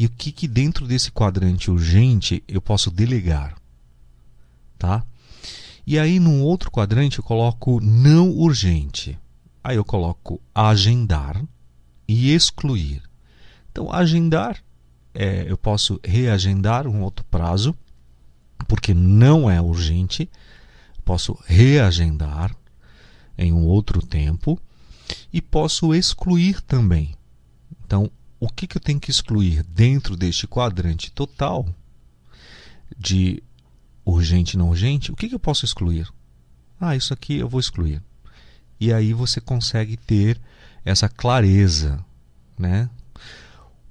e 0.02 0.08
o 0.08 0.10
que, 0.10 0.32
que 0.32 0.48
dentro 0.48 0.88
desse 0.88 1.12
quadrante 1.12 1.70
urgente 1.70 2.44
eu 2.48 2.60
posso 2.60 2.90
delegar. 2.90 3.56
Tá? 4.76 5.06
E 5.86 6.00
aí, 6.00 6.20
num 6.20 6.42
outro 6.42 6.72
quadrante, 6.72 7.20
eu 7.20 7.24
coloco 7.24 7.80
não 7.80 8.32
urgente. 8.32 9.16
Aí 9.64 9.76
eu 9.76 9.86
coloco 9.86 10.42
agendar 10.56 11.40
e 12.08 12.34
excluir. 12.34 13.04
Então, 13.72 13.94
agendar, 13.94 14.58
é, 15.14 15.46
eu 15.48 15.56
posso 15.56 16.00
reagendar 16.04 16.88
um 16.88 17.04
outro 17.04 17.24
prazo, 17.26 17.76
porque 18.68 18.96
não 18.96 19.52
é 19.52 19.62
urgente. 19.62 20.28
Posso 21.06 21.38
reagendar 21.46 22.56
em 23.38 23.54
um 23.54 23.68
outro 23.68 24.04
tempo 24.04 24.60
e 25.32 25.40
posso 25.40 25.94
excluir 25.94 26.60
também. 26.62 27.14
Então, 27.86 28.10
o 28.42 28.50
que, 28.50 28.66
que 28.66 28.76
eu 28.76 28.82
tenho 28.82 29.00
que 29.00 29.12
excluir 29.12 29.64
dentro 29.64 30.18
deste 30.18 30.48
quadrante 30.48 31.12
total 31.12 31.64
de 32.98 33.42
urgente 34.04 34.56
e 34.56 34.58
não 34.58 34.72
urgente? 34.72 35.12
O 35.12 35.16
que, 35.16 35.30
que 35.30 35.36
eu 35.36 35.40
posso 35.40 35.64
excluir? 35.64 36.12
Ah, 36.80 36.96
isso 36.96 37.14
aqui 37.14 37.38
eu 37.38 37.48
vou 37.48 37.60
excluir. 37.60 38.02
E 38.80 38.92
aí 38.92 39.14
você 39.14 39.40
consegue 39.40 39.96
ter 39.96 40.42
essa 40.84 41.08
clareza, 41.08 42.04
né? 42.58 42.90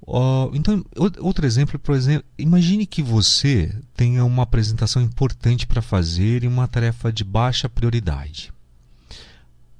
Uh, 0.05 0.51
então, 0.53 0.85
outro 1.21 1.45
exemplo, 1.45 1.79
por 1.79 1.95
exemplo, 1.95 2.27
imagine 2.37 2.85
que 2.85 3.01
você 3.01 3.73
tenha 3.95 4.25
uma 4.25 4.43
apresentação 4.43 5.01
importante 5.01 5.65
para 5.65 5.81
fazer 5.81 6.43
e 6.43 6.47
uma 6.47 6.67
tarefa 6.67 7.13
de 7.13 7.23
baixa 7.23 7.69
prioridade. 7.69 8.51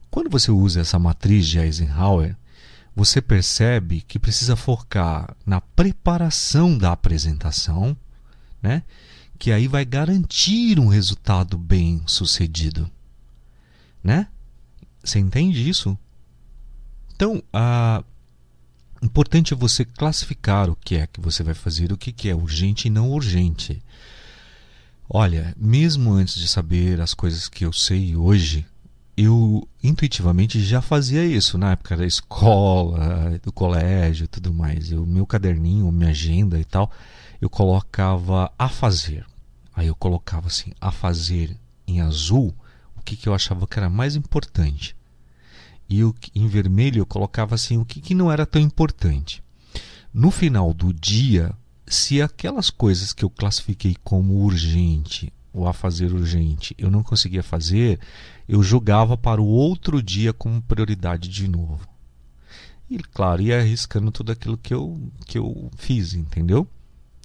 Quando 0.09 0.29
você 0.29 0.49
usa 0.49 0.79
essa 0.79 0.97
matriz 0.97 1.45
de 1.45 1.59
Eisenhower, 1.59 2.37
você 2.95 3.21
percebe 3.21 4.01
que 4.01 4.19
precisa 4.19 4.55
focar 4.55 5.35
na 5.45 5.61
preparação 5.61 6.77
da 6.77 6.91
apresentação, 6.91 7.95
né? 8.61 8.83
que 9.39 9.51
aí 9.51 9.67
vai 9.67 9.83
garantir 9.85 10.79
um 10.79 10.87
resultado 10.87 11.57
bem 11.57 12.03
sucedido. 12.05 12.89
Né? 14.03 14.27
Você 15.03 15.19
entende 15.19 15.67
isso? 15.67 15.97
Então, 17.15 17.41
a 17.51 18.03
importante 19.01 19.53
é 19.53 19.57
você 19.57 19.83
classificar 19.83 20.69
o 20.69 20.75
que 20.75 20.95
é 20.95 21.07
que 21.07 21.19
você 21.19 21.41
vai 21.41 21.55
fazer, 21.55 21.91
o 21.91 21.97
que 21.97 22.29
é 22.29 22.35
urgente 22.35 22.87
e 22.87 22.91
não 22.91 23.09
urgente. 23.09 23.81
Olha, 25.09 25.55
mesmo 25.57 26.13
antes 26.13 26.35
de 26.35 26.47
saber 26.47 27.01
as 27.01 27.13
coisas 27.13 27.49
que 27.49 27.65
eu 27.65 27.73
sei 27.73 28.15
hoje, 28.15 28.65
eu 29.15 29.67
intuitivamente 29.83 30.59
já 30.61 30.81
fazia 30.81 31.25
isso 31.25 31.57
na 31.57 31.71
época 31.71 31.97
da 31.97 32.05
escola, 32.05 33.39
do 33.43 33.51
colégio 33.51 34.27
tudo 34.27 34.53
mais. 34.53 34.91
O 34.91 35.05
meu 35.05 35.25
caderninho, 35.25 35.91
minha 35.91 36.09
agenda 36.09 36.59
e 36.59 36.65
tal, 36.65 36.91
eu 37.41 37.49
colocava 37.49 38.51
a 38.57 38.69
fazer. 38.69 39.25
Aí 39.73 39.87
eu 39.87 39.95
colocava 39.95 40.47
assim, 40.47 40.71
a 40.79 40.91
fazer 40.91 41.57
em 41.87 42.01
azul, 42.01 42.53
o 42.95 43.01
que, 43.01 43.15
que 43.15 43.27
eu 43.27 43.33
achava 43.33 43.67
que 43.67 43.77
era 43.77 43.89
mais 43.89 44.15
importante. 44.15 44.95
E 45.89 45.99
eu, 45.99 46.15
em 46.33 46.47
vermelho 46.47 46.99
eu 46.99 47.05
colocava 47.05 47.55
assim, 47.55 47.77
o 47.77 47.85
que, 47.85 47.99
que 47.99 48.15
não 48.15 48.31
era 48.31 48.45
tão 48.45 48.61
importante. 48.61 49.43
No 50.13 50.31
final 50.31 50.73
do 50.73 50.93
dia, 50.93 51.53
se 51.85 52.21
aquelas 52.21 52.69
coisas 52.69 53.11
que 53.11 53.25
eu 53.25 53.29
classifiquei 53.29 53.95
como 54.03 54.35
urgente 54.35 55.33
ou 55.53 55.67
a 55.67 55.73
fazer 55.73 56.13
urgente 56.13 56.73
eu 56.77 56.89
não 56.89 57.03
conseguia 57.03 57.43
fazer, 57.43 57.99
eu 58.47 58.61
jogava 58.63 59.17
para 59.17 59.41
o 59.41 59.45
outro 59.45 60.01
dia 60.01 60.33
como 60.33 60.61
prioridade 60.61 61.29
de 61.29 61.47
novo. 61.47 61.87
E, 62.89 62.97
claro, 62.97 63.41
ia 63.41 63.59
arriscando 63.59 64.11
tudo 64.11 64.33
aquilo 64.33 64.57
que 64.57 64.73
eu, 64.73 64.99
que 65.25 65.37
eu 65.37 65.71
fiz, 65.77 66.13
entendeu? 66.13 66.67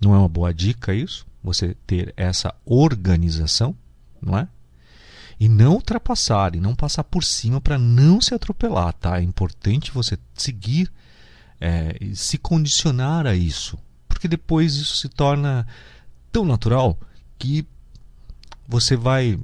Não 0.01 0.15
é 0.15 0.19
uma 0.19 0.29
boa 0.29 0.55
dica 0.55 0.95
isso? 0.95 1.27
Você 1.43 1.77
ter 1.85 2.15
essa 2.17 2.55
organização, 2.65 3.75
não 4.23 4.39
é? 4.39 4.49
E 5.41 5.49
não 5.49 5.73
ultrapassar, 5.73 6.55
e 6.55 6.61
não 6.61 6.75
passar 6.75 7.03
por 7.03 7.25
cima 7.25 7.61
para 7.61 7.79
não 7.79 8.21
se 8.21 8.33
atropelar, 8.33 8.93
tá? 8.93 9.19
É 9.19 9.23
importante 9.23 9.91
você 9.91 10.17
seguir, 10.35 10.91
é, 11.61 11.99
se 12.15 12.39
condicionar 12.39 13.27
a 13.27 13.35
isso. 13.35 13.77
Porque 14.09 14.29
depois 14.29 14.77
isso 14.77 14.97
se 14.97 15.09
torna 15.09 15.67
tão 16.31 16.45
natural 16.45 16.97
que 17.37 17.67
você 18.69 18.97
vai 18.97 19.39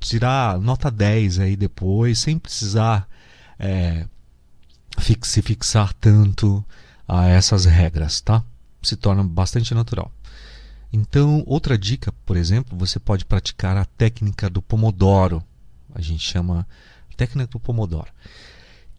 tirar 0.00 0.58
nota 0.58 0.90
10 0.90 1.38
aí 1.38 1.56
depois, 1.56 2.18
sem 2.18 2.38
precisar 2.38 3.08
é, 3.58 4.06
fix, 4.98 5.28
se 5.28 5.42
fixar 5.42 5.92
tanto 5.94 6.64
a 7.06 7.28
essas 7.28 7.64
regras, 7.64 8.20
tá? 8.20 8.44
Se 8.82 8.96
torna 8.96 9.22
bastante 9.22 9.74
natural. 9.74 10.10
Então, 10.92 11.42
outra 11.46 11.78
dica, 11.78 12.12
por 12.26 12.36
exemplo, 12.36 12.76
você 12.76 12.98
pode 12.98 13.24
praticar 13.24 13.76
a 13.76 13.84
técnica 13.84 14.50
do 14.50 14.60
Pomodoro. 14.60 15.42
A 15.94 16.00
gente 16.00 16.22
chama 16.22 16.66
técnica 17.16 17.52
do 17.52 17.60
Pomodoro, 17.60 18.10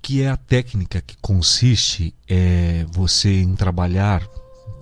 que 0.01 0.21
é 0.21 0.29
a 0.29 0.37
técnica 0.37 1.01
que 1.01 1.17
consiste 1.17 2.15
é, 2.27 2.85
você 2.89 3.41
em 3.41 3.55
trabalhar 3.55 4.25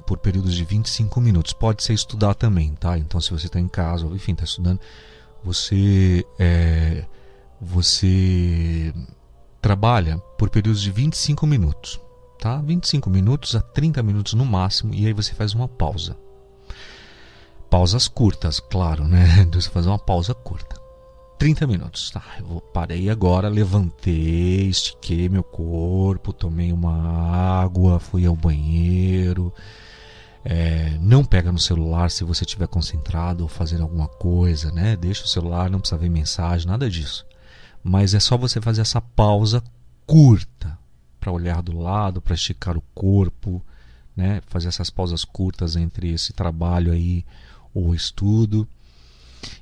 por 0.06 0.18
períodos 0.18 0.54
de 0.54 0.64
25 0.64 1.22
minutos. 1.22 1.54
Pode 1.54 1.84
ser 1.84 1.94
estudar 1.94 2.34
também, 2.34 2.74
tá? 2.76 2.98
Então, 2.98 3.20
se 3.22 3.32
você 3.32 3.48
está 3.48 3.60
em 3.60 3.68
casa, 3.68 4.06
enfim, 4.08 4.34
está 4.34 4.44
estudando, 4.44 4.80
você 5.44 6.26
é, 6.40 7.06
você 7.60 8.94
trabalha 9.62 10.18
por 10.38 10.50
períodos 10.50 10.82
de 10.82 10.92
25 10.92 11.46
minutos, 11.46 12.00
tá? 12.40 12.58
25 12.62 13.10
minutos 13.10 13.56
a 13.56 13.62
30 13.62 14.02
minutos 14.02 14.34
no 14.34 14.46
máximo 14.46 14.94
e 14.94 15.06
aí 15.06 15.14
você 15.14 15.34
faz 15.34 15.54
uma 15.54 15.68
pausa. 15.68 16.18
Pausas 17.70 18.08
curtas, 18.08 18.60
claro, 18.60 19.08
né? 19.08 19.48
Você 19.54 19.70
faz 19.70 19.88
uma 19.88 19.98
pausa 19.98 20.34
curta. 20.34 20.81
30 21.42 21.66
minutos. 21.66 22.12
Tá, 22.12 22.24
eu 22.38 22.62
parei 22.72 23.10
agora, 23.10 23.50
levantei, 23.50 24.68
estiquei 24.68 25.28
meu 25.28 25.42
corpo, 25.42 26.32
tomei 26.32 26.72
uma 26.72 26.94
água, 27.64 28.00
fui 28.00 28.28
ao 28.28 28.36
banheiro. 28.36 29.52
É, 30.46 30.96
não 31.00 31.26
pega 31.26 31.52
no 31.52 31.58
celular 31.58 32.12
se 32.12 32.24
você 32.24 32.44
estiver 32.44 32.68
concentrado 32.68 33.42
ou 33.42 33.50
fazendo 33.50 33.82
alguma 33.82 34.08
coisa, 34.08 34.72
né? 34.72 34.96
Deixa 34.96 35.24
o 35.24 35.28
celular, 35.28 35.68
não 35.68 35.80
precisa 35.80 36.00
ver 36.00 36.10
mensagem, 36.10 36.68
nada 36.68 36.88
disso. 36.88 37.26
Mas 37.84 38.14
é 38.14 38.20
só 38.20 38.38
você 38.38 38.62
fazer 38.62 38.82
essa 38.82 39.02
pausa 39.02 39.64
curta 40.06 40.78
para 41.20 41.32
olhar 41.32 41.64
do 41.64 41.76
lado, 41.76 42.22
para 42.22 42.36
esticar 42.36 42.78
o 42.78 42.84
corpo, 42.94 43.66
né? 44.16 44.44
Fazer 44.46 44.68
essas 44.68 44.92
pausas 44.92 45.26
curtas 45.26 45.76
entre 45.76 46.14
esse 46.14 46.34
trabalho 46.34 46.92
aí 46.92 47.26
ou 47.74 47.96
estudo. 47.96 48.68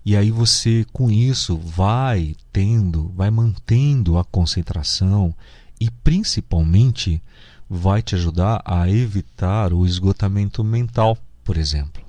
E 0.06 0.16
aí 0.16 0.32
você, 0.32 0.86
com 0.92 1.10
isso, 1.10 1.58
vai 1.58 2.36
tendo, 2.52 3.10
vai 3.10 3.30
mantendo 3.30 4.18
a 4.18 4.26
concentração 4.26 5.34
e 5.80 5.90
principalmente 5.90 7.22
vai 7.70 8.02
te 8.02 8.16
ajudar 8.16 8.62
a 8.66 8.90
evitar 8.90 9.74
o 9.74 9.86
esgotamento 9.86 10.64
mental, 10.64 11.18
por 11.44 11.58
exemplo. 11.58 12.04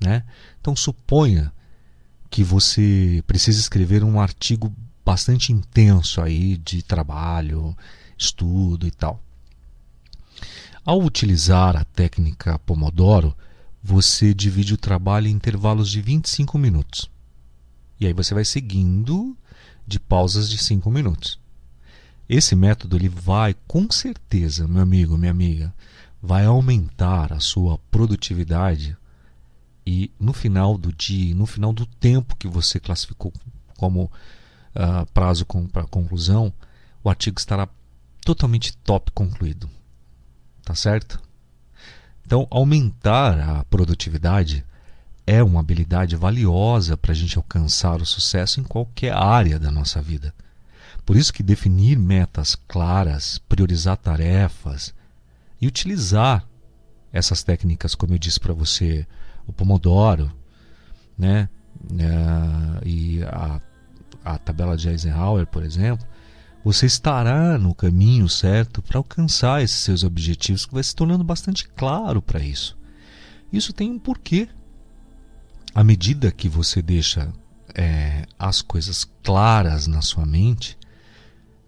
Né? 0.00 0.24
Então 0.60 0.74
suponha 0.74 1.52
que 2.28 2.42
você 2.42 3.22
precisa 3.26 3.60
escrever 3.60 4.02
um 4.02 4.20
artigo 4.20 4.72
bastante 5.04 5.52
intenso 5.52 6.20
aí 6.20 6.56
de 6.56 6.82
trabalho, 6.82 7.76
estudo 8.18 8.86
e 8.86 8.90
tal. 8.90 9.20
Ao 10.84 11.00
utilizar 11.00 11.76
a 11.76 11.84
técnica 11.84 12.58
Pomodoro, 12.58 13.34
você 13.82 14.34
divide 14.34 14.74
o 14.74 14.78
trabalho 14.78 15.28
em 15.28 15.32
intervalos 15.32 15.90
de 15.90 16.00
25 16.00 16.58
minutos. 16.58 17.10
E 18.00 18.06
aí 18.06 18.12
você 18.12 18.34
vai 18.34 18.44
seguindo 18.44 19.36
de 19.86 20.00
pausas 20.00 20.48
de 20.48 20.58
5 20.58 20.90
minutos. 20.90 21.38
Esse 22.28 22.54
método 22.54 22.96
ele 22.96 23.08
vai 23.08 23.54
com 23.66 23.90
certeza, 23.90 24.66
meu 24.66 24.82
amigo, 24.82 25.18
minha 25.18 25.30
amiga, 25.30 25.74
vai 26.22 26.46
aumentar 26.46 27.32
a 27.32 27.40
sua 27.40 27.78
produtividade 27.90 28.96
e 29.86 30.10
no 30.18 30.32
final 30.32 30.78
do 30.78 30.92
dia, 30.92 31.34
no 31.34 31.44
final 31.44 31.72
do 31.72 31.84
tempo 31.84 32.36
que 32.36 32.48
você 32.48 32.80
classificou 32.80 33.32
como 33.76 34.04
uh, 34.04 35.06
prazo 35.12 35.44
para 35.70 35.86
conclusão, 35.86 36.52
o 37.02 37.10
artigo 37.10 37.38
estará 37.38 37.68
totalmente 38.24 38.74
top 38.78 39.10
concluído. 39.12 39.68
Tá 40.64 40.74
certo? 40.74 41.20
Então, 42.24 42.46
aumentar 42.50 43.38
a 43.38 43.64
produtividade 43.64 44.64
é 45.26 45.42
uma 45.42 45.60
habilidade 45.60 46.16
valiosa 46.16 46.96
para 46.96 47.12
a 47.12 47.14
gente 47.14 47.36
alcançar 47.36 48.00
o 48.00 48.06
sucesso 48.06 48.60
em 48.60 48.64
qualquer 48.64 49.12
área 49.12 49.58
da 49.58 49.70
nossa 49.70 50.00
vida. 50.00 50.34
Por 51.04 51.16
isso 51.16 51.32
que 51.32 51.42
definir 51.42 51.98
metas 51.98 52.54
claras, 52.54 53.38
priorizar 53.48 53.96
tarefas 53.96 54.94
e 55.60 55.66
utilizar 55.66 56.46
essas 57.12 57.42
técnicas, 57.42 57.94
como 57.94 58.14
eu 58.14 58.18
disse 58.18 58.40
para 58.40 58.52
você, 58.52 59.06
o 59.46 59.52
Pomodoro, 59.52 60.32
né, 61.16 61.48
é, 61.98 62.86
e 62.88 63.22
a, 63.24 63.60
a 64.24 64.38
tabela 64.38 64.76
de 64.76 64.88
Eisenhower, 64.88 65.46
por 65.46 65.62
exemplo, 65.62 66.06
você 66.64 66.86
estará 66.86 67.58
no 67.58 67.74
caminho 67.74 68.28
certo 68.28 68.80
para 68.80 68.98
alcançar 68.98 69.62
esses 69.62 69.76
seus 69.76 70.02
objetivos, 70.02 70.64
que 70.64 70.72
vai 70.72 70.82
se 70.82 70.96
tornando 70.96 71.22
bastante 71.22 71.68
claro 71.68 72.22
para 72.22 72.40
isso. 72.40 72.76
Isso 73.52 73.72
tem 73.72 73.90
um 73.90 73.98
porquê 73.98 74.48
à 75.74 75.82
medida 75.82 76.30
que 76.30 76.48
você 76.48 76.80
deixa 76.80 77.32
é, 77.74 78.24
as 78.38 78.62
coisas 78.62 79.08
claras 79.22 79.86
na 79.86 80.00
sua 80.00 80.24
mente, 80.24 80.78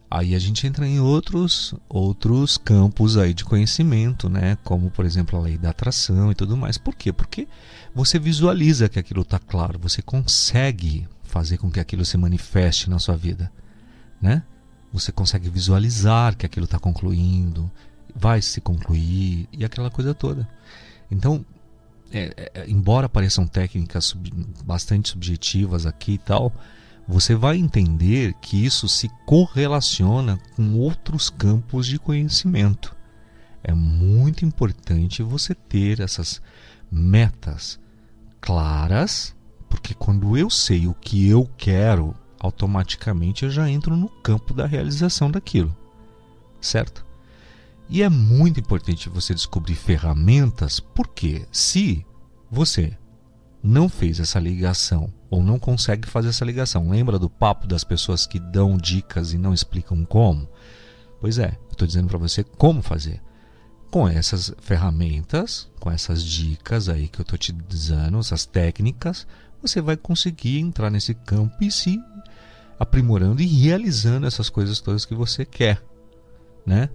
aí 0.08 0.34
a 0.34 0.38
gente 0.38 0.66
entra 0.66 0.86
em 0.86 1.00
outros 1.00 1.74
outros 1.88 2.56
campos 2.56 3.16
aí 3.16 3.34
de 3.34 3.44
conhecimento, 3.44 4.28
né? 4.28 4.56
Como 4.62 4.90
por 4.90 5.04
exemplo 5.04 5.36
a 5.36 5.42
lei 5.42 5.58
da 5.58 5.70
atração 5.70 6.30
e 6.30 6.34
tudo 6.34 6.56
mais. 6.56 6.78
Por 6.78 6.94
quê? 6.94 7.12
Porque 7.12 7.48
você 7.94 8.18
visualiza 8.18 8.88
que 8.88 8.98
aquilo 8.98 9.22
está 9.22 9.38
claro, 9.38 9.78
você 9.78 10.00
consegue 10.00 11.08
fazer 11.24 11.58
com 11.58 11.70
que 11.70 11.80
aquilo 11.80 12.04
se 12.04 12.16
manifeste 12.16 12.88
na 12.88 13.00
sua 13.00 13.16
vida, 13.16 13.50
né? 14.22 14.44
Você 14.92 15.10
consegue 15.10 15.50
visualizar 15.50 16.36
que 16.36 16.46
aquilo 16.46 16.64
está 16.64 16.78
concluindo, 16.78 17.70
vai 18.14 18.40
se 18.40 18.60
concluir 18.60 19.48
e 19.52 19.64
aquela 19.64 19.90
coisa 19.90 20.14
toda. 20.14 20.48
Então 21.10 21.44
é, 22.12 22.32
é, 22.36 22.50
é, 22.54 22.70
embora 22.70 23.08
pareçam 23.08 23.46
técnicas 23.46 24.06
sub, 24.06 24.30
bastante 24.64 25.10
subjetivas 25.10 25.86
aqui 25.86 26.12
e 26.12 26.18
tal, 26.18 26.52
você 27.06 27.34
vai 27.34 27.56
entender 27.56 28.34
que 28.34 28.64
isso 28.64 28.88
se 28.88 29.08
correlaciona 29.24 30.38
com 30.56 30.74
outros 30.74 31.30
campos 31.30 31.86
de 31.86 31.98
conhecimento. 31.98 32.94
É 33.62 33.72
muito 33.72 34.44
importante 34.44 35.22
você 35.22 35.54
ter 35.54 36.00
essas 36.00 36.40
metas 36.90 37.78
claras, 38.40 39.34
porque 39.68 39.94
quando 39.94 40.36
eu 40.36 40.50
sei 40.50 40.86
o 40.86 40.94
que 40.94 41.28
eu 41.28 41.48
quero, 41.56 42.14
automaticamente 42.40 43.44
eu 43.44 43.50
já 43.50 43.68
entro 43.68 43.96
no 43.96 44.08
campo 44.08 44.52
da 44.52 44.66
realização 44.66 45.30
daquilo. 45.30 45.76
Certo? 46.60 47.05
E 47.88 48.02
é 48.02 48.08
muito 48.08 48.58
importante 48.58 49.08
você 49.08 49.32
descobrir 49.32 49.74
ferramentas, 49.74 50.80
porque 50.80 51.46
se 51.52 52.04
você 52.50 52.96
não 53.62 53.88
fez 53.88 54.20
essa 54.20 54.38
ligação 54.40 55.12
ou 55.30 55.42
não 55.42 55.58
consegue 55.58 56.08
fazer 56.08 56.28
essa 56.28 56.44
ligação, 56.44 56.90
lembra 56.90 57.18
do 57.18 57.30
papo 57.30 57.66
das 57.66 57.84
pessoas 57.84 58.26
que 58.26 58.38
dão 58.38 58.76
dicas 58.76 59.32
e 59.32 59.38
não 59.38 59.54
explicam 59.54 60.04
como? 60.04 60.48
Pois 61.20 61.38
é, 61.38 61.56
estou 61.70 61.86
dizendo 61.86 62.08
para 62.08 62.18
você 62.18 62.42
como 62.42 62.82
fazer. 62.82 63.20
Com 63.90 64.08
essas 64.08 64.52
ferramentas, 64.60 65.68
com 65.78 65.90
essas 65.90 66.22
dicas 66.22 66.88
aí 66.88 67.08
que 67.08 67.20
eu 67.20 67.22
estou 67.22 67.38
te 67.38 67.52
dizendo, 67.52 68.18
essas 68.18 68.44
técnicas, 68.44 69.26
você 69.62 69.80
vai 69.80 69.96
conseguir 69.96 70.58
entrar 70.58 70.90
nesse 70.90 71.14
campo 71.14 71.56
e 71.60 71.70
se 71.70 71.98
aprimorando 72.78 73.40
e 73.40 73.46
realizando 73.46 74.26
essas 74.26 74.50
coisas 74.50 74.80
todas 74.80 75.04
que 75.04 75.14
você 75.14 75.44
quer, 75.44 75.82
né? 76.66 76.90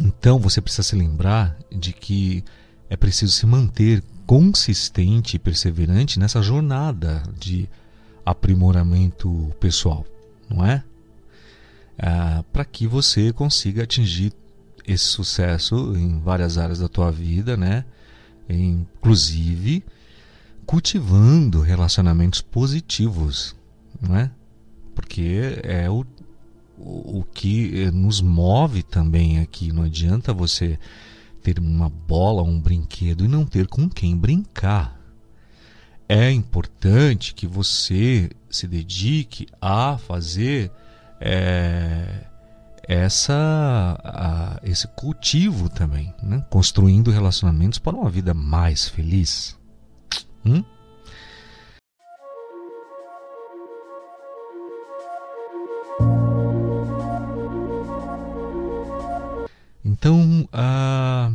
Então 0.00 0.38
você 0.38 0.60
precisa 0.60 0.82
se 0.82 0.96
lembrar 0.96 1.56
de 1.70 1.92
que 1.92 2.44
é 2.88 2.96
preciso 2.96 3.32
se 3.32 3.46
manter 3.46 4.02
consistente 4.26 5.36
e 5.36 5.38
perseverante 5.38 6.18
nessa 6.18 6.42
jornada 6.42 7.22
de 7.38 7.68
aprimoramento 8.24 9.52
pessoal, 9.60 10.04
não 10.48 10.64
é? 10.64 10.82
Ah, 11.98 12.44
Para 12.52 12.64
que 12.64 12.86
você 12.86 13.32
consiga 13.32 13.84
atingir 13.84 14.32
esse 14.86 15.04
sucesso 15.04 15.96
em 15.96 16.20
várias 16.20 16.58
áreas 16.58 16.78
da 16.78 16.88
tua 16.88 17.10
vida, 17.10 17.56
né? 17.56 17.84
Inclusive 18.48 19.84
cultivando 20.66 21.60
relacionamentos 21.60 22.40
positivos, 22.40 23.54
não 24.00 24.16
é? 24.16 24.30
Porque 24.94 25.60
é 25.62 25.90
o 25.90 26.04
o, 26.78 27.24
que 27.32 27.82
eh, 27.82 27.90
nos 27.90 28.20
move 28.20 28.82
também 28.82 29.40
aqui. 29.40 29.72
Não 29.72 29.84
adianta 29.84 30.32
você 30.32 30.78
ter 31.42 31.58
uma 31.58 31.88
bola, 31.88 32.42
um 32.42 32.60
brinquedo 32.60 33.24
e 33.24 33.28
não 33.28 33.44
ter 33.44 33.66
com 33.66 33.88
quem 33.88 34.16
brincar. 34.16 34.98
É 36.08 36.30
importante 36.30 37.34
que 37.34 37.46
você 37.46 38.30
se 38.50 38.66
dedique 38.66 39.46
a 39.60 39.96
fazer 39.98 40.70
é, 41.20 42.26
essa, 42.86 43.98
a, 44.04 44.60
esse 44.62 44.86
cultivo 44.88 45.68
também, 45.68 46.14
né? 46.22 46.44
construindo 46.50 47.10
relacionamentos 47.10 47.78
para 47.78 47.96
uma 47.96 48.10
vida 48.10 48.34
mais 48.34 48.88
feliz. 48.88 49.56
Hum? 50.44 50.62
Então, 60.04 60.46
uh, 60.52 61.34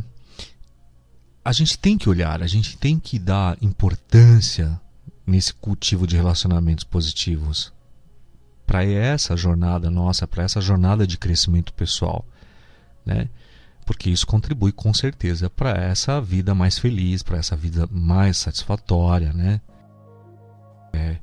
a 1.44 1.52
gente 1.52 1.76
tem 1.76 1.98
que 1.98 2.08
olhar, 2.08 2.40
a 2.40 2.46
gente 2.46 2.78
tem 2.78 3.00
que 3.00 3.18
dar 3.18 3.58
importância 3.60 4.80
nesse 5.26 5.52
cultivo 5.52 6.06
de 6.06 6.14
relacionamentos 6.14 6.84
positivos 6.84 7.72
para 8.64 8.84
essa 8.84 9.36
jornada 9.36 9.90
nossa, 9.90 10.24
para 10.24 10.44
essa 10.44 10.60
jornada 10.60 11.04
de 11.04 11.18
crescimento 11.18 11.72
pessoal, 11.72 12.24
né? 13.04 13.28
Porque 13.84 14.08
isso 14.08 14.24
contribui 14.24 14.70
com 14.70 14.94
certeza 14.94 15.50
para 15.50 15.70
essa 15.70 16.20
vida 16.20 16.54
mais 16.54 16.78
feliz, 16.78 17.24
para 17.24 17.38
essa 17.38 17.56
vida 17.56 17.88
mais 17.90 18.36
satisfatória, 18.36 19.32
né? 19.32 19.60
É, 20.92 21.16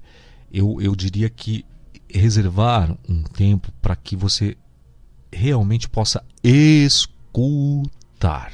eu, 0.52 0.82
eu 0.82 0.94
diria 0.98 1.30
que 1.30 1.66
reservar 2.14 2.94
um 3.08 3.24
tempo 3.24 3.72
para 3.82 3.96
que 3.96 4.18
você 4.18 4.58
realmente 5.32 5.88
possa 5.88 6.22
escutar 6.44 7.16
escutar. 7.38 8.52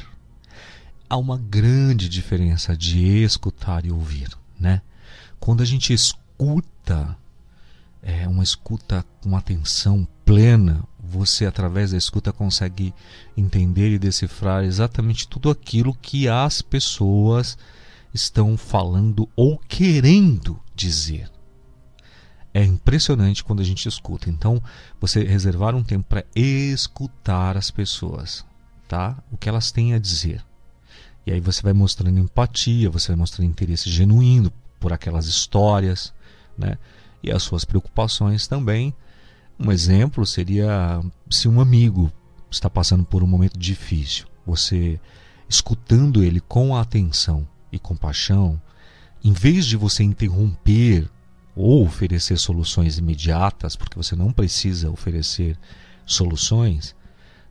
Há 1.09 1.15
uma 1.15 1.37
grande 1.37 2.09
diferença 2.09 2.75
de 2.75 3.23
escutar 3.23 3.85
e 3.85 3.91
ouvir, 3.91 4.29
né? 4.59 4.81
Quando 5.39 5.63
a 5.63 5.65
gente 5.65 5.93
escuta, 5.93 7.17
é, 8.01 8.27
uma 8.27 8.43
escuta 8.43 9.05
com 9.21 9.37
atenção 9.37 10.05
plena, 10.25 10.83
você 10.99 11.45
através 11.45 11.91
da 11.91 11.97
escuta 11.97 12.33
consegue 12.33 12.93
entender 13.37 13.91
e 13.91 13.99
decifrar 13.99 14.65
exatamente 14.65 15.27
tudo 15.27 15.49
aquilo 15.49 15.93
que 15.93 16.27
as 16.27 16.61
pessoas 16.61 17.57
estão 18.13 18.57
falando 18.57 19.29
ou 19.35 19.57
querendo 19.59 20.59
dizer. 20.75 21.31
É 22.53 22.63
impressionante 22.63 23.43
quando 23.43 23.61
a 23.61 23.65
gente 23.65 23.87
escuta. 23.87 24.29
Então, 24.29 24.61
você 24.99 25.23
reservar 25.23 25.73
um 25.73 25.83
tempo 25.83 26.05
para 26.07 26.25
escutar 26.35 27.57
as 27.57 27.71
pessoas, 27.71 28.45
tá? 28.93 29.17
O 29.31 29.37
que 29.37 29.49
elas 29.49 29.71
têm 29.71 29.95
a 29.95 29.97
dizer. 29.97 30.45
E 31.25 31.31
aí 31.31 31.39
você 31.39 31.63
vai 31.63 31.73
mostrando 31.73 32.19
empatia, 32.19 32.91
você 32.91 33.07
vai 33.07 33.15
mostrando 33.15 33.49
interesse 33.49 33.89
genuíno 33.89 34.53
por 34.79 34.93
aquelas 34.93 35.25
histórias, 35.25 36.13
né? 36.55 36.77
E 37.23 37.31
as 37.31 37.41
suas 37.41 37.65
preocupações 37.65 38.45
também. 38.45 38.93
Um 39.59 39.71
exemplo 39.71 40.23
seria 40.27 41.01
se 41.27 41.47
um 41.47 41.59
amigo 41.59 42.11
está 42.51 42.69
passando 42.69 43.03
por 43.03 43.23
um 43.23 43.27
momento 43.27 43.57
difícil, 43.57 44.27
você 44.45 44.99
escutando 45.49 46.23
ele 46.23 46.39
com 46.39 46.75
atenção 46.75 47.47
e 47.71 47.79
compaixão, 47.79 48.61
em 49.23 49.33
vez 49.33 49.65
de 49.65 49.75
você 49.75 50.03
interromper 50.03 51.09
ou 51.55 51.83
oferecer 51.83 52.37
soluções 52.37 52.99
imediatas, 52.99 53.75
porque 53.75 53.97
você 53.97 54.15
não 54.15 54.31
precisa 54.31 54.91
oferecer 54.91 55.57
soluções, 56.05 56.95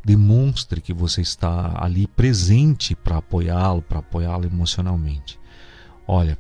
demonstre 0.05 0.81
que 0.81 0.93
você 0.93 1.21
está 1.21 1.83
ali 1.83 2.07
presente 2.07 2.95
para 2.95 3.19
apoiá-lo, 3.19 3.83
para 3.83 4.01
apoiá-lo 4.01 4.45
emocionalmente. 4.47 5.39
Olha, 6.07 6.37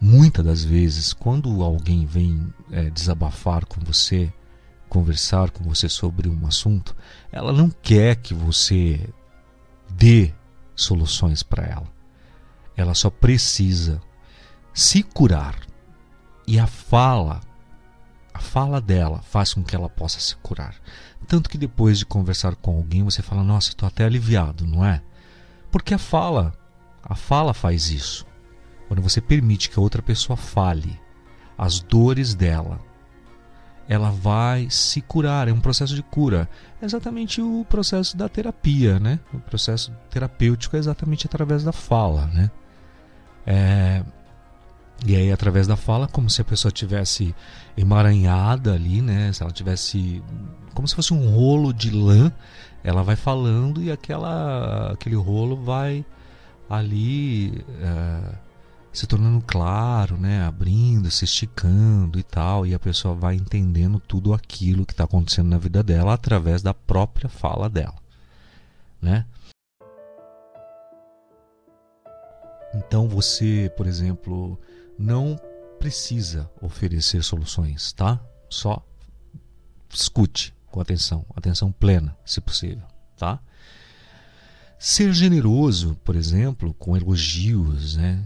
muitas 0.00 0.44
das 0.44 0.64
vezes, 0.64 1.12
quando 1.12 1.62
alguém 1.62 2.06
vem 2.06 2.52
é, 2.70 2.88
desabafar 2.90 3.66
com 3.66 3.80
você, 3.80 4.32
conversar 4.88 5.50
com 5.50 5.64
você 5.64 5.88
sobre 5.88 6.28
um 6.28 6.46
assunto, 6.46 6.96
ela 7.32 7.52
não 7.52 7.70
quer 7.70 8.16
que 8.16 8.32
você 8.32 9.08
dê 9.90 10.32
soluções 10.74 11.42
para 11.42 11.64
ela. 11.64 11.92
Ela 12.76 12.94
só 12.94 13.10
precisa 13.10 14.00
se 14.72 15.02
curar 15.02 15.58
e 16.46 16.58
a 16.60 16.66
fala, 16.66 17.40
a 18.36 18.38
fala 18.38 18.82
dela 18.82 19.22
faz 19.22 19.54
com 19.54 19.64
que 19.64 19.74
ela 19.74 19.88
possa 19.88 20.20
se 20.20 20.36
curar. 20.36 20.74
Tanto 21.26 21.48
que 21.48 21.56
depois 21.56 21.98
de 21.98 22.04
conversar 22.04 22.54
com 22.54 22.76
alguém, 22.76 23.02
você 23.02 23.22
fala: 23.22 23.42
Nossa, 23.42 23.70
estou 23.70 23.86
até 23.86 24.04
aliviado, 24.04 24.66
não 24.66 24.84
é? 24.84 25.00
Porque 25.70 25.94
a 25.94 25.98
fala, 25.98 26.52
a 27.02 27.14
fala 27.14 27.54
faz 27.54 27.90
isso. 27.90 28.26
Quando 28.88 29.00
você 29.00 29.22
permite 29.22 29.70
que 29.70 29.78
a 29.78 29.82
outra 29.82 30.02
pessoa 30.02 30.36
fale 30.36 31.00
as 31.56 31.80
dores 31.80 32.34
dela, 32.34 32.78
ela 33.88 34.10
vai 34.10 34.68
se 34.68 35.00
curar. 35.00 35.48
É 35.48 35.52
um 35.52 35.60
processo 35.60 35.94
de 35.94 36.02
cura. 36.02 36.46
É 36.80 36.84
exatamente 36.84 37.40
o 37.40 37.64
processo 37.66 38.18
da 38.18 38.28
terapia, 38.28 39.00
né? 39.00 39.18
O 39.32 39.38
processo 39.38 39.90
terapêutico 40.10 40.76
é 40.76 40.78
exatamente 40.78 41.26
através 41.26 41.64
da 41.64 41.72
fala, 41.72 42.26
né? 42.26 42.50
É, 43.46 44.04
e 45.04 45.14
aí, 45.14 45.30
através 45.30 45.66
da 45.66 45.76
fala, 45.76 46.08
como 46.08 46.30
se 46.30 46.40
a 46.40 46.44
pessoa 46.44 46.72
tivesse 46.72 47.34
emaranhada 47.76 48.72
ali, 48.72 49.02
né? 49.02 49.32
Se 49.32 49.42
ela 49.42 49.52
tivesse. 49.52 50.22
Como 50.72 50.88
se 50.88 50.94
fosse 50.94 51.12
um 51.12 51.30
rolo 51.30 51.72
de 51.72 51.90
lã, 51.90 52.32
ela 52.82 53.02
vai 53.02 53.16
falando 53.16 53.82
e 53.82 53.90
aquela, 53.90 54.92
aquele 54.92 55.16
rolo 55.16 55.56
vai 55.56 56.04
ali 56.68 57.64
é, 57.80 58.34
se 58.92 59.06
tornando 59.06 59.42
claro, 59.46 60.16
né? 60.16 60.44
Abrindo, 60.44 61.10
se 61.10 61.24
esticando 61.24 62.18
e 62.18 62.22
tal. 62.22 62.66
E 62.66 62.74
a 62.74 62.78
pessoa 62.78 63.14
vai 63.14 63.34
entendendo 63.34 64.00
tudo 64.00 64.32
aquilo 64.32 64.86
que 64.86 64.92
está 64.92 65.04
acontecendo 65.04 65.48
na 65.48 65.58
vida 65.58 65.82
dela 65.82 66.14
através 66.14 66.62
da 66.62 66.72
própria 66.72 67.28
fala 67.28 67.68
dela, 67.68 67.96
né? 69.00 69.26
Então 72.74 73.08
você, 73.08 73.72
por 73.76 73.86
exemplo 73.86 74.58
não 74.98 75.38
precisa 75.78 76.50
oferecer 76.60 77.22
soluções, 77.22 77.92
tá? 77.92 78.20
Só 78.48 78.84
escute 79.92 80.54
com 80.66 80.80
atenção, 80.80 81.24
atenção 81.34 81.72
plena, 81.72 82.16
se 82.24 82.40
possível, 82.40 82.86
tá? 83.16 83.40
Ser 84.78 85.12
generoso, 85.12 85.96
por 86.04 86.16
exemplo, 86.16 86.74
com 86.74 86.96
elogios, 86.96 87.96
né? 87.96 88.22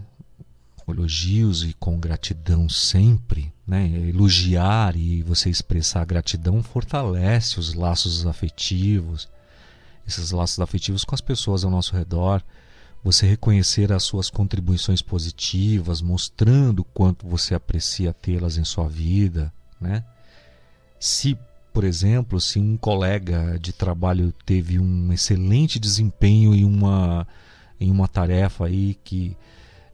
Com 0.77 0.91
elogios 0.91 1.63
e 1.63 1.73
com 1.73 1.99
gratidão 1.99 2.67
sempre, 2.67 3.53
né? 3.65 3.87
Elogiar 4.09 4.95
e 4.95 5.21
você 5.23 5.49
expressar 5.49 6.05
gratidão 6.05 6.61
fortalece 6.61 7.59
os 7.59 7.73
laços 7.73 8.25
afetivos, 8.25 9.29
esses 10.07 10.31
laços 10.31 10.59
afetivos 10.59 11.05
com 11.05 11.15
as 11.15 11.21
pessoas 11.21 11.63
ao 11.63 11.71
nosso 11.71 11.95
redor 11.95 12.43
você 13.03 13.25
reconhecer 13.25 13.91
as 13.91 14.03
suas 14.03 14.29
contribuições 14.29 15.01
positivas, 15.01 16.01
mostrando 16.01 16.83
quanto 16.83 17.27
você 17.27 17.55
aprecia 17.55 18.13
tê-las 18.13 18.57
em 18.57 18.63
sua 18.63 18.87
vida, 18.87 19.51
né? 19.79 20.03
Se, 20.99 21.37
por 21.73 21.83
exemplo, 21.83 22.39
se 22.39 22.59
um 22.59 22.77
colega 22.77 23.57
de 23.59 23.73
trabalho 23.73 24.31
teve 24.45 24.77
um 24.77 25.11
excelente 25.11 25.79
desempenho 25.79 26.53
em 26.53 26.63
uma 26.63 27.27
em 27.79 27.89
uma 27.89 28.07
tarefa 28.07 28.65
aí 28.67 28.95
que 29.03 29.35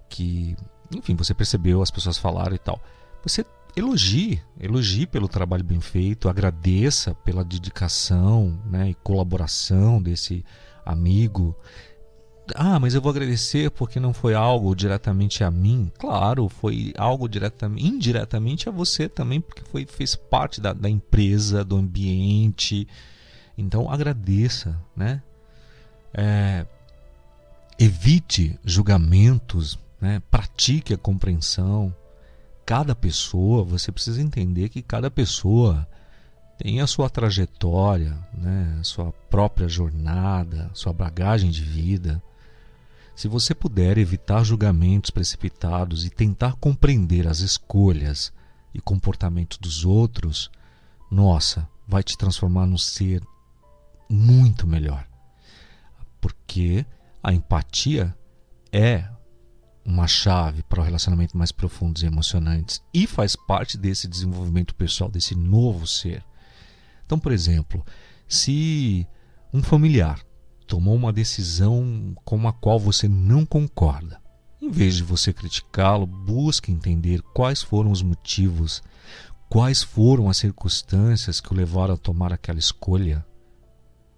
que, 0.10 0.56
enfim, 0.94 1.16
você 1.16 1.34
percebeu, 1.34 1.82
as 1.82 1.92
pessoas 1.92 2.18
falaram 2.18 2.56
e 2.56 2.60
tal. 2.60 2.82
Você 3.24 3.46
elogie, 3.76 4.42
elogie 4.60 5.06
pelo 5.06 5.28
trabalho 5.28 5.64
bem 5.64 5.80
feito, 5.80 6.28
agradeça 6.28 7.14
pela 7.14 7.44
dedicação, 7.44 8.60
né, 8.66 8.90
e 8.90 8.94
colaboração 8.96 10.02
desse 10.02 10.44
amigo 10.86 11.56
ah, 12.56 12.80
mas 12.80 12.94
eu 12.94 13.02
vou 13.02 13.10
agradecer 13.10 13.72
porque 13.72 14.00
não 14.00 14.14
foi 14.14 14.34
algo 14.34 14.76
diretamente 14.76 15.44
a 15.44 15.52
mim. 15.52 15.92
Claro, 15.98 16.48
foi 16.50 16.94
algo 16.98 17.28
diretamente, 17.28 17.86
indiretamente 17.86 18.70
a 18.70 18.72
você 18.72 19.10
também, 19.10 19.42
porque 19.42 19.62
foi, 19.64 19.86
fez 19.86 20.16
parte 20.16 20.62
da, 20.62 20.74
da 20.74 20.90
empresa, 20.90 21.64
do 21.64 21.78
ambiente. 21.78 22.88
Então 23.58 23.92
agradeça, 23.92 24.80
né? 24.96 25.22
É, 26.14 26.66
evite 27.78 28.60
julgamentos, 28.64 29.78
né? 30.00 30.22
pratique 30.32 30.94
a 30.94 30.98
compreensão. 30.98 31.94
Cada 32.66 32.96
pessoa, 32.96 33.64
você 33.64 33.92
precisa 33.92 34.22
entender 34.22 34.70
que 34.70 34.82
cada 34.82 35.10
pessoa 35.10 35.88
tem 36.58 36.82
a 36.82 36.88
sua 36.88 37.10
trajetória, 37.10 38.18
né? 38.34 38.80
sua 38.84 39.12
própria 39.30 39.68
jornada, 39.68 40.70
sua 40.74 40.92
bagagem 40.92 41.50
de 41.50 41.62
vida. 41.62 42.22
Se 43.18 43.28
você 43.28 43.56
puder 43.56 43.98
evitar 43.98 44.44
julgamentos 44.44 45.10
precipitados 45.10 46.06
e 46.06 46.10
tentar 46.12 46.54
compreender 46.58 47.28
as 47.28 47.40
escolhas 47.40 48.32
e 48.76 48.80
comportamentos 48.80 49.58
dos 49.58 49.84
outros, 49.84 50.52
nossa, 51.10 51.68
vai 51.88 52.04
te 52.04 52.16
transformar 52.16 52.68
num 52.68 52.78
ser 52.78 53.24
muito 54.08 54.68
melhor. 54.68 55.04
Porque 56.22 56.86
a 57.24 57.34
empatia 57.34 58.16
é 58.72 59.10
uma 59.84 60.06
chave 60.08 60.62
para 60.62 60.82
o 60.82 60.84
relacionamento 60.84 61.36
mais 61.36 61.52
profundos 61.52 62.04
e 62.04 62.06
emocionantes 62.06 62.84
e 62.94 63.08
faz 63.08 63.36
parte 63.36 63.80
desse 63.80 64.08
desenvolvimento 64.08 64.76
pessoal 64.76 65.10
desse 65.10 65.34
novo 65.34 65.88
ser. 65.88 66.24
Então, 67.04 67.18
por 67.18 67.32
exemplo, 67.32 67.84
se 68.28 69.08
um 69.52 69.64
familiar 69.64 70.27
tomou 70.68 70.96
uma 70.96 71.14
decisão 71.14 72.14
com 72.26 72.48
a 72.48 72.54
qual 72.54 72.78
você 72.78 73.08
não 73.08 73.46
concorda. 73.46 74.22
Em 74.62 74.70
vez 74.70 74.96
de 74.96 75.04
você 75.04 75.32
criticá-lo, 75.32 76.06
busque 76.06 76.72
entender 76.72 77.22
quais 77.34 77.62
foram 77.62 77.90
os 77.90 78.02
motivos, 78.02 78.84
quais 79.50 79.82
foram 79.82 80.30
as 80.30 80.38
circunstâncias 80.38 81.40
que 81.40 81.54
o 81.54 81.56
levaram 81.56 81.94
a 81.94 81.98
tomar 81.98 82.34
aquela 82.34 82.60
escolha. 82.60 83.26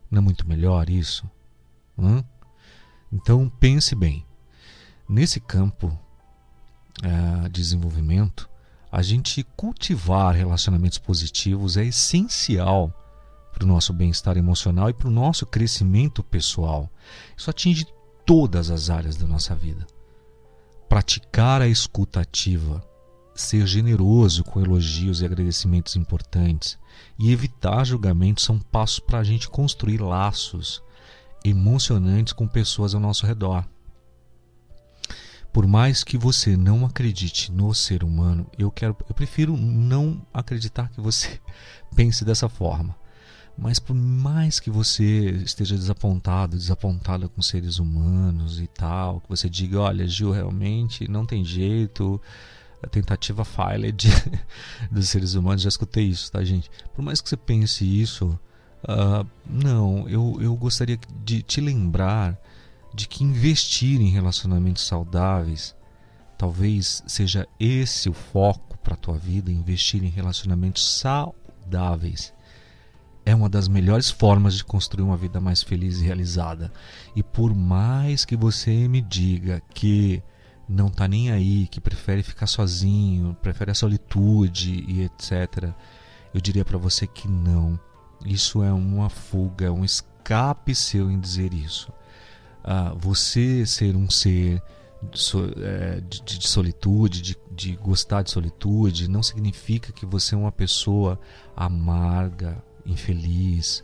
Não 0.10 0.20
é 0.20 0.22
muito 0.22 0.48
melhor 0.48 0.90
isso? 0.90 1.30
Hã? 1.98 2.24
Então 3.12 3.48
pense 3.60 3.94
bem. 3.94 4.26
Nesse 5.08 5.40
campo 5.40 5.98
é, 7.04 7.44
de 7.44 7.62
desenvolvimento, 7.62 8.50
a 8.92 9.02
gente 9.04 9.44
cultivar 9.56 10.34
relacionamentos 10.34 10.98
positivos 10.98 11.78
é 11.78 11.86
essencial 11.86 12.94
para 13.60 13.66
o 13.66 13.68
nosso 13.68 13.92
bem-estar 13.92 14.38
emocional 14.38 14.90
e 14.90 14.94
para 14.94 15.10
o 15.10 15.12
nosso 15.12 15.46
crescimento 15.46 16.24
pessoal. 16.24 16.90
Isso 17.38 17.50
atinge 17.50 17.86
todas 18.26 18.72
as 18.72 18.90
áreas 18.90 19.18
da 19.18 19.28
nossa 19.28 19.54
vida. 19.54 19.86
Praticar 20.88 21.62
a 21.62 21.68
escuta 21.68 22.22
ativa, 22.22 22.82
ser 23.36 23.68
generoso 23.68 24.46
com 24.46 24.62
elogios 24.62 25.22
e 25.22 25.26
agradecimentos 25.26 25.98
importantes 25.98 26.80
e 27.18 27.32
evitar 27.32 27.84
julgamentos 27.84 28.46
são 28.46 28.58
passos 28.58 29.00
para 29.00 29.20
a 29.20 29.24
gente 29.24 29.50
construir 29.50 30.02
laços 30.02 30.82
emocionantes 31.44 32.32
com 32.32 32.48
pessoas 32.48 32.96
ao 32.96 33.02
nosso 33.02 33.26
redor. 33.26 33.66
Por 35.52 35.68
mais 35.68 36.04
que 36.04 36.18
você 36.18 36.56
não 36.56 36.86
acredite 36.86 37.52
no 37.52 37.74
ser 37.74 38.04
humano, 38.06 38.50
eu 38.58 38.72
quero, 38.72 38.96
eu 39.08 39.16
prefiro 39.16 39.58
não 39.58 40.26
acreditar 40.34 40.90
que 40.90 41.02
você 41.02 41.42
pense 41.94 42.24
dessa 42.24 42.48
forma. 42.48 42.96
Mas 43.62 43.78
por 43.78 43.94
mais 43.94 44.60
que 44.60 44.70
você 44.70 45.32
esteja 45.44 45.76
desapontado, 45.76 46.56
desapontada 46.56 47.28
com 47.28 47.42
seres 47.42 47.78
humanos 47.78 48.62
e 48.62 48.68
tal, 48.68 49.20
que 49.20 49.28
você 49.28 49.50
diga, 49.50 49.82
olha, 49.82 50.08
Gil, 50.08 50.32
realmente 50.32 51.10
não 51.10 51.26
tem 51.26 51.44
jeito, 51.44 52.22
a 52.82 52.88
tentativa 52.88 53.44
falha 53.44 53.92
de, 53.92 54.08
dos 54.90 55.10
seres 55.10 55.34
humanos, 55.34 55.62
já 55.62 55.68
escutei 55.68 56.06
isso, 56.06 56.32
tá, 56.32 56.42
gente? 56.44 56.72
Por 56.96 57.02
mais 57.02 57.20
que 57.20 57.28
você 57.28 57.36
pense 57.36 57.84
isso, 57.84 58.40
uh, 58.84 59.28
não, 59.46 60.08
eu, 60.08 60.38
eu 60.40 60.56
gostaria 60.56 60.98
de 61.24 61.42
te 61.42 61.60
lembrar 61.60 62.40
de 62.94 63.10
que 63.10 63.26
investir 63.26 64.00
em 64.00 64.10
relacionamentos 64.10 64.88
saudáveis 64.88 65.76
talvez 66.38 67.04
seja 67.06 67.46
esse 67.60 68.10
o 68.10 68.14
foco 68.14 68.78
para 68.78 68.94
a 68.94 68.98
tua 68.98 69.18
vida, 69.18 69.52
investir 69.52 70.02
em 70.02 70.08
relacionamentos 70.08 71.00
saudáveis 71.00 72.34
é 73.30 73.36
uma 73.36 73.50
das 73.50 73.68
melhores 73.68 74.10
formas 74.10 74.56
de 74.56 74.64
construir 74.64 75.04
uma 75.04 75.16
vida 75.16 75.40
mais 75.40 75.62
feliz 75.62 76.00
e 76.00 76.06
realizada. 76.06 76.72
E 77.16 77.22
por 77.22 77.56
mais 77.56 78.26
que 78.26 78.36
você 78.36 78.88
me 78.88 79.02
diga 79.02 79.62
que 79.74 80.22
não 80.68 80.88
está 80.88 81.08
nem 81.08 81.32
aí, 81.32 81.68
que 81.68 81.80
prefere 81.80 82.24
ficar 82.24 82.48
sozinho, 82.48 83.38
prefere 83.42 83.72
a 83.72 83.76
solitude 83.76 84.84
e 84.88 85.04
etc, 85.04 85.72
eu 86.34 86.42
diria 86.42 86.66
para 86.66 86.78
você 86.78 87.06
que 87.06 87.28
não. 87.28 87.80
Isso 88.26 88.64
é 88.64 88.72
uma 88.74 89.10
fuga, 89.10 89.68
é 89.68 89.72
um 89.72 89.86
escape 89.86 90.74
seu 90.74 91.10
em 91.12 91.20
dizer 91.20 91.54
isso. 91.54 91.92
Ah, 92.64 92.94
você 92.98 93.66
ser 93.66 93.96
um 93.96 94.10
ser 94.10 94.62
é, 95.62 96.02
de, 96.02 96.22
de, 96.24 96.40
de 96.40 96.48
solitude, 96.48 97.22
de, 97.22 97.38
de 97.52 97.76
gostar 97.76 98.22
de 98.22 98.32
solitude, 98.32 99.08
não 99.08 99.24
significa 99.24 99.94
que 99.94 100.06
você 100.06 100.36
é 100.36 100.38
uma 100.38 100.52
pessoa 100.52 101.20
amarga, 101.56 102.62
infeliz. 102.92 103.84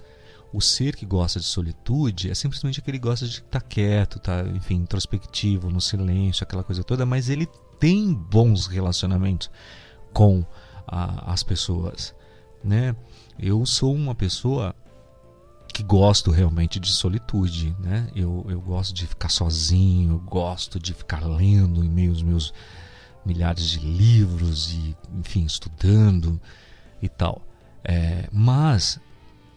O 0.53 0.61
ser 0.61 0.95
que 0.95 1.05
gosta 1.05 1.39
de 1.39 1.45
solitude 1.45 2.29
é 2.29 2.35
simplesmente 2.35 2.79
aquele 2.79 2.97
que 2.97 3.07
gosta 3.07 3.27
de 3.27 3.39
estar 3.39 3.61
quieto, 3.61 4.19
tá, 4.19 4.41
enfim, 4.53 4.75
introspectivo, 4.75 5.69
no 5.69 5.81
silêncio, 5.81 6.43
aquela 6.43 6.63
coisa 6.63 6.83
toda, 6.83 7.05
mas 7.05 7.29
ele 7.29 7.47
tem 7.79 8.13
bons 8.13 8.67
relacionamentos 8.67 9.49
com 10.13 10.45
a, 10.87 11.33
as 11.33 11.43
pessoas, 11.43 12.15
né? 12.63 12.95
Eu 13.37 13.65
sou 13.65 13.93
uma 13.93 14.15
pessoa 14.15 14.73
que 15.73 15.83
gosto 15.83 16.31
realmente 16.31 16.79
de 16.79 16.89
solitude, 16.93 17.75
né? 17.81 18.09
Eu, 18.15 18.45
eu 18.47 18.61
gosto 18.61 18.93
de 18.93 19.05
ficar 19.05 19.27
sozinho, 19.27 20.13
eu 20.13 20.19
gosto 20.19 20.79
de 20.79 20.93
ficar 20.93 21.25
lendo 21.25 21.83
em 21.83 21.89
meio 21.89 22.11
aos 22.11 22.23
meus 22.23 22.53
milhares 23.25 23.67
de 23.67 23.79
livros 23.79 24.71
e, 24.73 24.95
enfim, 25.13 25.43
estudando 25.43 26.39
e 27.01 27.09
tal. 27.09 27.45
É, 27.83 28.29
mas 28.31 28.54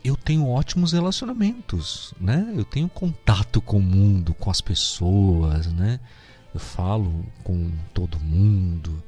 eu 0.04 0.16
tenho 0.16 0.48
ótimos 0.48 0.92
relacionamentos, 0.92 2.14
né? 2.20 2.52
Eu 2.56 2.64
tenho 2.64 2.88
contato 2.88 3.60
com 3.60 3.78
o 3.78 3.82
mundo, 3.82 4.34
com 4.34 4.50
as 4.50 4.60
pessoas, 4.60 5.66
né? 5.72 6.00
Eu 6.54 6.60
falo 6.60 7.24
com 7.44 7.70
todo 7.92 8.18
mundo. 8.18 9.02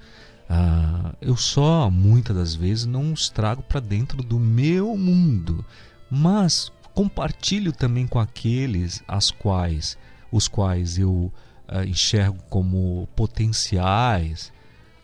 Ah, 0.49 1.15
eu 1.21 1.37
só, 1.37 1.91
muitas 1.91 2.37
das 2.37 2.55
vezes, 2.55 2.87
não 2.87 3.13
os 3.13 3.29
trago 3.29 3.63
para 3.63 3.81
dentro 3.81 4.23
do 4.23 4.39
meu 4.39 4.97
mundo, 4.97 5.65
mas 6.11 6.73
compartilho 6.93 7.73
também 7.73 8.07
com 8.07 8.19
aqueles 8.19 9.03
as 9.07 9.31
quais, 9.31 9.97
os 10.31 10.49
quais 10.49 10.99
eu 10.99 11.33
ah, 11.69 11.85
enxergo 11.85 12.43
como 12.51 13.09
potenciais 13.15 14.53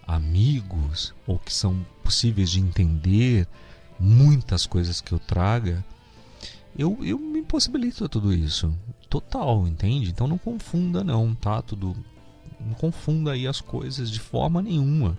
amigos 0.07 1.15
ou 1.27 1.39
que 1.39 1.53
são 1.53 1.85
possíveis 2.03 2.51
de 2.51 2.61
entender 2.61 3.49
muitas 3.99 4.67
coisas 4.67 5.01
que 5.01 5.13
eu 5.13 5.19
traga, 5.19 5.85
eu, 6.79 6.99
eu 7.03 7.19
me 7.19 7.41
impossibilito 7.41 8.05
a 8.05 8.09
tudo 8.09 8.33
isso. 8.33 8.77
Total, 9.09 9.67
entende? 9.67 10.11
Então 10.11 10.27
não 10.27 10.39
confunda 10.39 11.03
não, 11.03 11.35
tá? 11.35 11.63
Tudo 11.63 11.97
não 12.61 12.75
confunda 12.75 13.33
aí 13.33 13.47
as 13.47 13.61
coisas 13.61 14.11
de 14.11 14.19
forma 14.19 14.63
nenhuma 14.63 15.17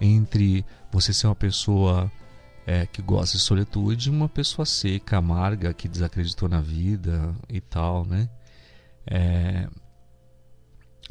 entre 0.00 0.64
você 0.90 1.12
ser 1.12 1.26
uma 1.26 1.34
pessoa 1.34 2.10
é, 2.66 2.86
que 2.86 3.02
gosta 3.02 3.36
de 3.36 3.42
solitude 3.42 4.08
e 4.08 4.12
uma 4.12 4.28
pessoa 4.28 4.64
seca, 4.64 5.18
amarga, 5.18 5.74
que 5.74 5.88
desacreditou 5.88 6.48
na 6.48 6.60
vida 6.60 7.34
e 7.48 7.60
tal, 7.60 8.04
né? 8.04 8.28
É, 9.06 9.68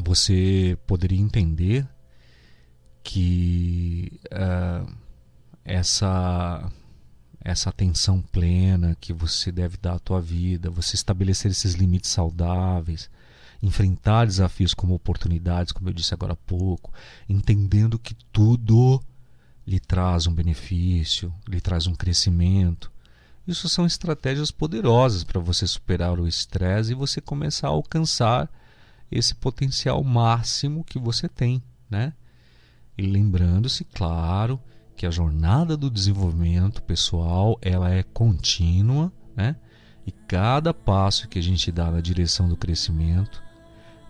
você 0.01 0.77
poderia 0.87 1.19
entender 1.19 1.87
que 3.03 4.19
uh, 4.31 4.91
essa 5.69 6.71
essa 7.41 7.69
atenção 7.69 8.21
plena 8.21 8.97
que 8.99 9.13
você 9.13 9.49
deve 9.49 9.77
dar 9.77 9.93
à 9.93 9.99
tua 9.99 10.19
vida, 10.19 10.69
você 10.69 10.95
estabelecer 10.95 11.49
esses 11.49 11.73
limites 11.73 12.11
saudáveis, 12.11 13.09
enfrentar 13.63 14.25
desafios 14.25 14.73
como 14.73 14.93
oportunidades, 14.93 15.71
como 15.71 15.87
eu 15.89 15.93
disse 15.93 16.13
agora 16.13 16.33
há 16.33 16.35
pouco, 16.35 16.91
entendendo 17.29 17.97
que 17.97 18.13
tudo 18.31 19.01
lhe 19.65 19.79
traz 19.79 20.27
um 20.27 20.33
benefício, 20.33 21.33
lhe 21.47 21.61
traz 21.61 21.87
um 21.87 21.95
crescimento. 21.95 22.91
Isso 23.47 23.69
são 23.69 23.85
estratégias 23.85 24.51
poderosas 24.51 25.23
para 25.23 25.39
você 25.39 25.65
superar 25.65 26.19
o 26.19 26.27
estresse 26.27 26.91
e 26.91 26.95
você 26.95 27.21
começar 27.21 27.67
a 27.67 27.71
alcançar 27.71 28.49
esse 29.09 29.33
potencial 29.33 30.03
máximo 30.03 30.83
que 30.83 30.99
você 30.99 31.29
tem, 31.29 31.63
né? 31.89 32.13
E 32.97 33.03
lembrando-se, 33.03 33.85
claro, 33.85 34.59
que 34.99 35.07
a 35.07 35.11
jornada 35.11 35.77
do 35.77 35.89
desenvolvimento 35.89 36.83
pessoal 36.83 37.57
ela 37.61 37.89
é 37.89 38.03
contínua, 38.03 39.09
né? 39.33 39.55
E 40.05 40.11
cada 40.11 40.73
passo 40.73 41.29
que 41.29 41.39
a 41.39 41.41
gente 41.41 41.71
dá 41.71 41.89
na 41.89 42.01
direção 42.01 42.49
do 42.49 42.57
crescimento 42.57 43.41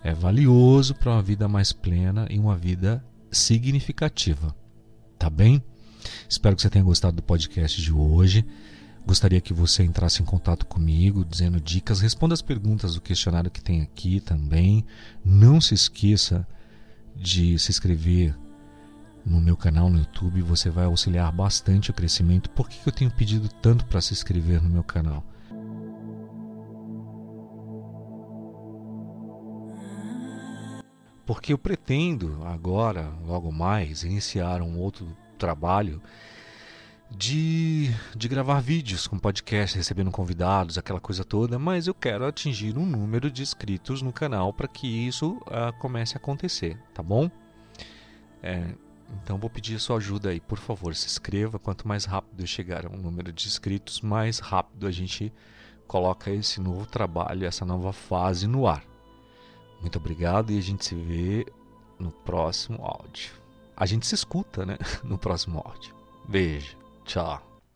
é 0.02 0.12
valioso 0.12 0.92
para 0.96 1.12
uma 1.12 1.22
vida 1.22 1.46
mais 1.46 1.72
plena 1.72 2.26
e 2.28 2.40
uma 2.40 2.56
vida 2.56 3.04
significativa. 3.30 4.52
Tá 5.16 5.30
bem? 5.30 5.62
Espero 6.28 6.56
que 6.56 6.62
você 6.62 6.68
tenha 6.68 6.84
gostado 6.84 7.14
do 7.14 7.22
podcast 7.22 7.80
de 7.80 7.92
hoje. 7.92 8.44
Gostaria 9.06 9.40
que 9.40 9.54
você 9.54 9.84
entrasse 9.84 10.20
em 10.20 10.26
contato 10.26 10.66
comigo, 10.66 11.24
dizendo 11.24 11.60
dicas, 11.60 12.00
responda 12.00 12.34
as 12.34 12.42
perguntas 12.42 12.96
do 12.96 13.00
questionário 13.00 13.48
que 13.48 13.62
tem 13.62 13.80
aqui 13.80 14.18
também. 14.18 14.84
Não 15.24 15.60
se 15.60 15.72
esqueça 15.72 16.44
de 17.14 17.56
se 17.60 17.70
inscrever 17.70 18.34
no 19.24 19.40
meu 19.40 19.56
canal 19.56 19.90
no 19.90 19.98
YouTube, 19.98 20.42
você 20.42 20.70
vai 20.70 20.84
auxiliar 20.84 21.30
bastante 21.32 21.90
o 21.90 21.94
crescimento. 21.94 22.50
Por 22.50 22.68
que 22.68 22.86
eu 22.86 22.92
tenho 22.92 23.10
pedido 23.10 23.48
tanto 23.48 23.84
para 23.86 24.00
se 24.00 24.12
inscrever 24.12 24.62
no 24.62 24.68
meu 24.68 24.82
canal? 24.82 25.24
Porque 31.26 31.52
eu 31.52 31.58
pretendo 31.58 32.44
agora, 32.44 33.12
logo 33.24 33.52
mais, 33.52 34.02
iniciar 34.02 34.62
um 34.62 34.78
outro 34.78 35.16
trabalho 35.38 36.02
de, 37.10 37.90
de 38.16 38.28
gravar 38.28 38.60
vídeos 38.60 39.06
com 39.06 39.18
podcast, 39.18 39.76
recebendo 39.76 40.10
convidados, 40.10 40.78
aquela 40.78 41.00
coisa 41.00 41.24
toda, 41.24 41.58
mas 41.58 41.86
eu 41.86 41.94
quero 41.94 42.26
atingir 42.26 42.76
um 42.76 42.86
número 42.86 43.30
de 43.30 43.42
inscritos 43.42 44.02
no 44.02 44.12
canal 44.12 44.52
para 44.52 44.68
que 44.68 44.86
isso 44.86 45.34
uh, 45.46 45.72
comece 45.78 46.14
a 46.14 46.18
acontecer, 46.18 46.78
tá 46.94 47.02
bom? 47.02 47.30
É, 48.42 48.74
então 49.22 49.38
vou 49.38 49.50
pedir 49.50 49.78
sua 49.78 49.96
ajuda 49.96 50.30
aí, 50.30 50.40
por 50.40 50.58
favor, 50.58 50.94
se 50.94 51.06
inscreva. 51.06 51.58
Quanto 51.58 51.86
mais 51.86 52.04
rápido 52.04 52.46
chegar 52.46 52.86
a 52.86 52.88
um 52.88 52.96
número 52.96 53.32
de 53.32 53.46
inscritos, 53.46 54.00
mais 54.00 54.38
rápido 54.38 54.86
a 54.86 54.90
gente 54.90 55.32
coloca 55.86 56.30
esse 56.30 56.60
novo 56.60 56.86
trabalho, 56.86 57.46
essa 57.46 57.64
nova 57.64 57.92
fase 57.92 58.46
no 58.46 58.66
ar. 58.66 58.84
Muito 59.80 59.98
obrigado 59.98 60.52
e 60.52 60.58
a 60.58 60.62
gente 60.62 60.84
se 60.84 60.94
vê 60.94 61.46
no 61.98 62.10
próximo 62.10 62.84
áudio. 62.84 63.32
A 63.76 63.86
gente 63.86 64.06
se 64.06 64.14
escuta, 64.14 64.64
né? 64.64 64.78
No 65.02 65.18
próximo 65.18 65.62
áudio. 65.64 65.94
Beijo. 66.28 66.76
Tchau. 67.04 67.49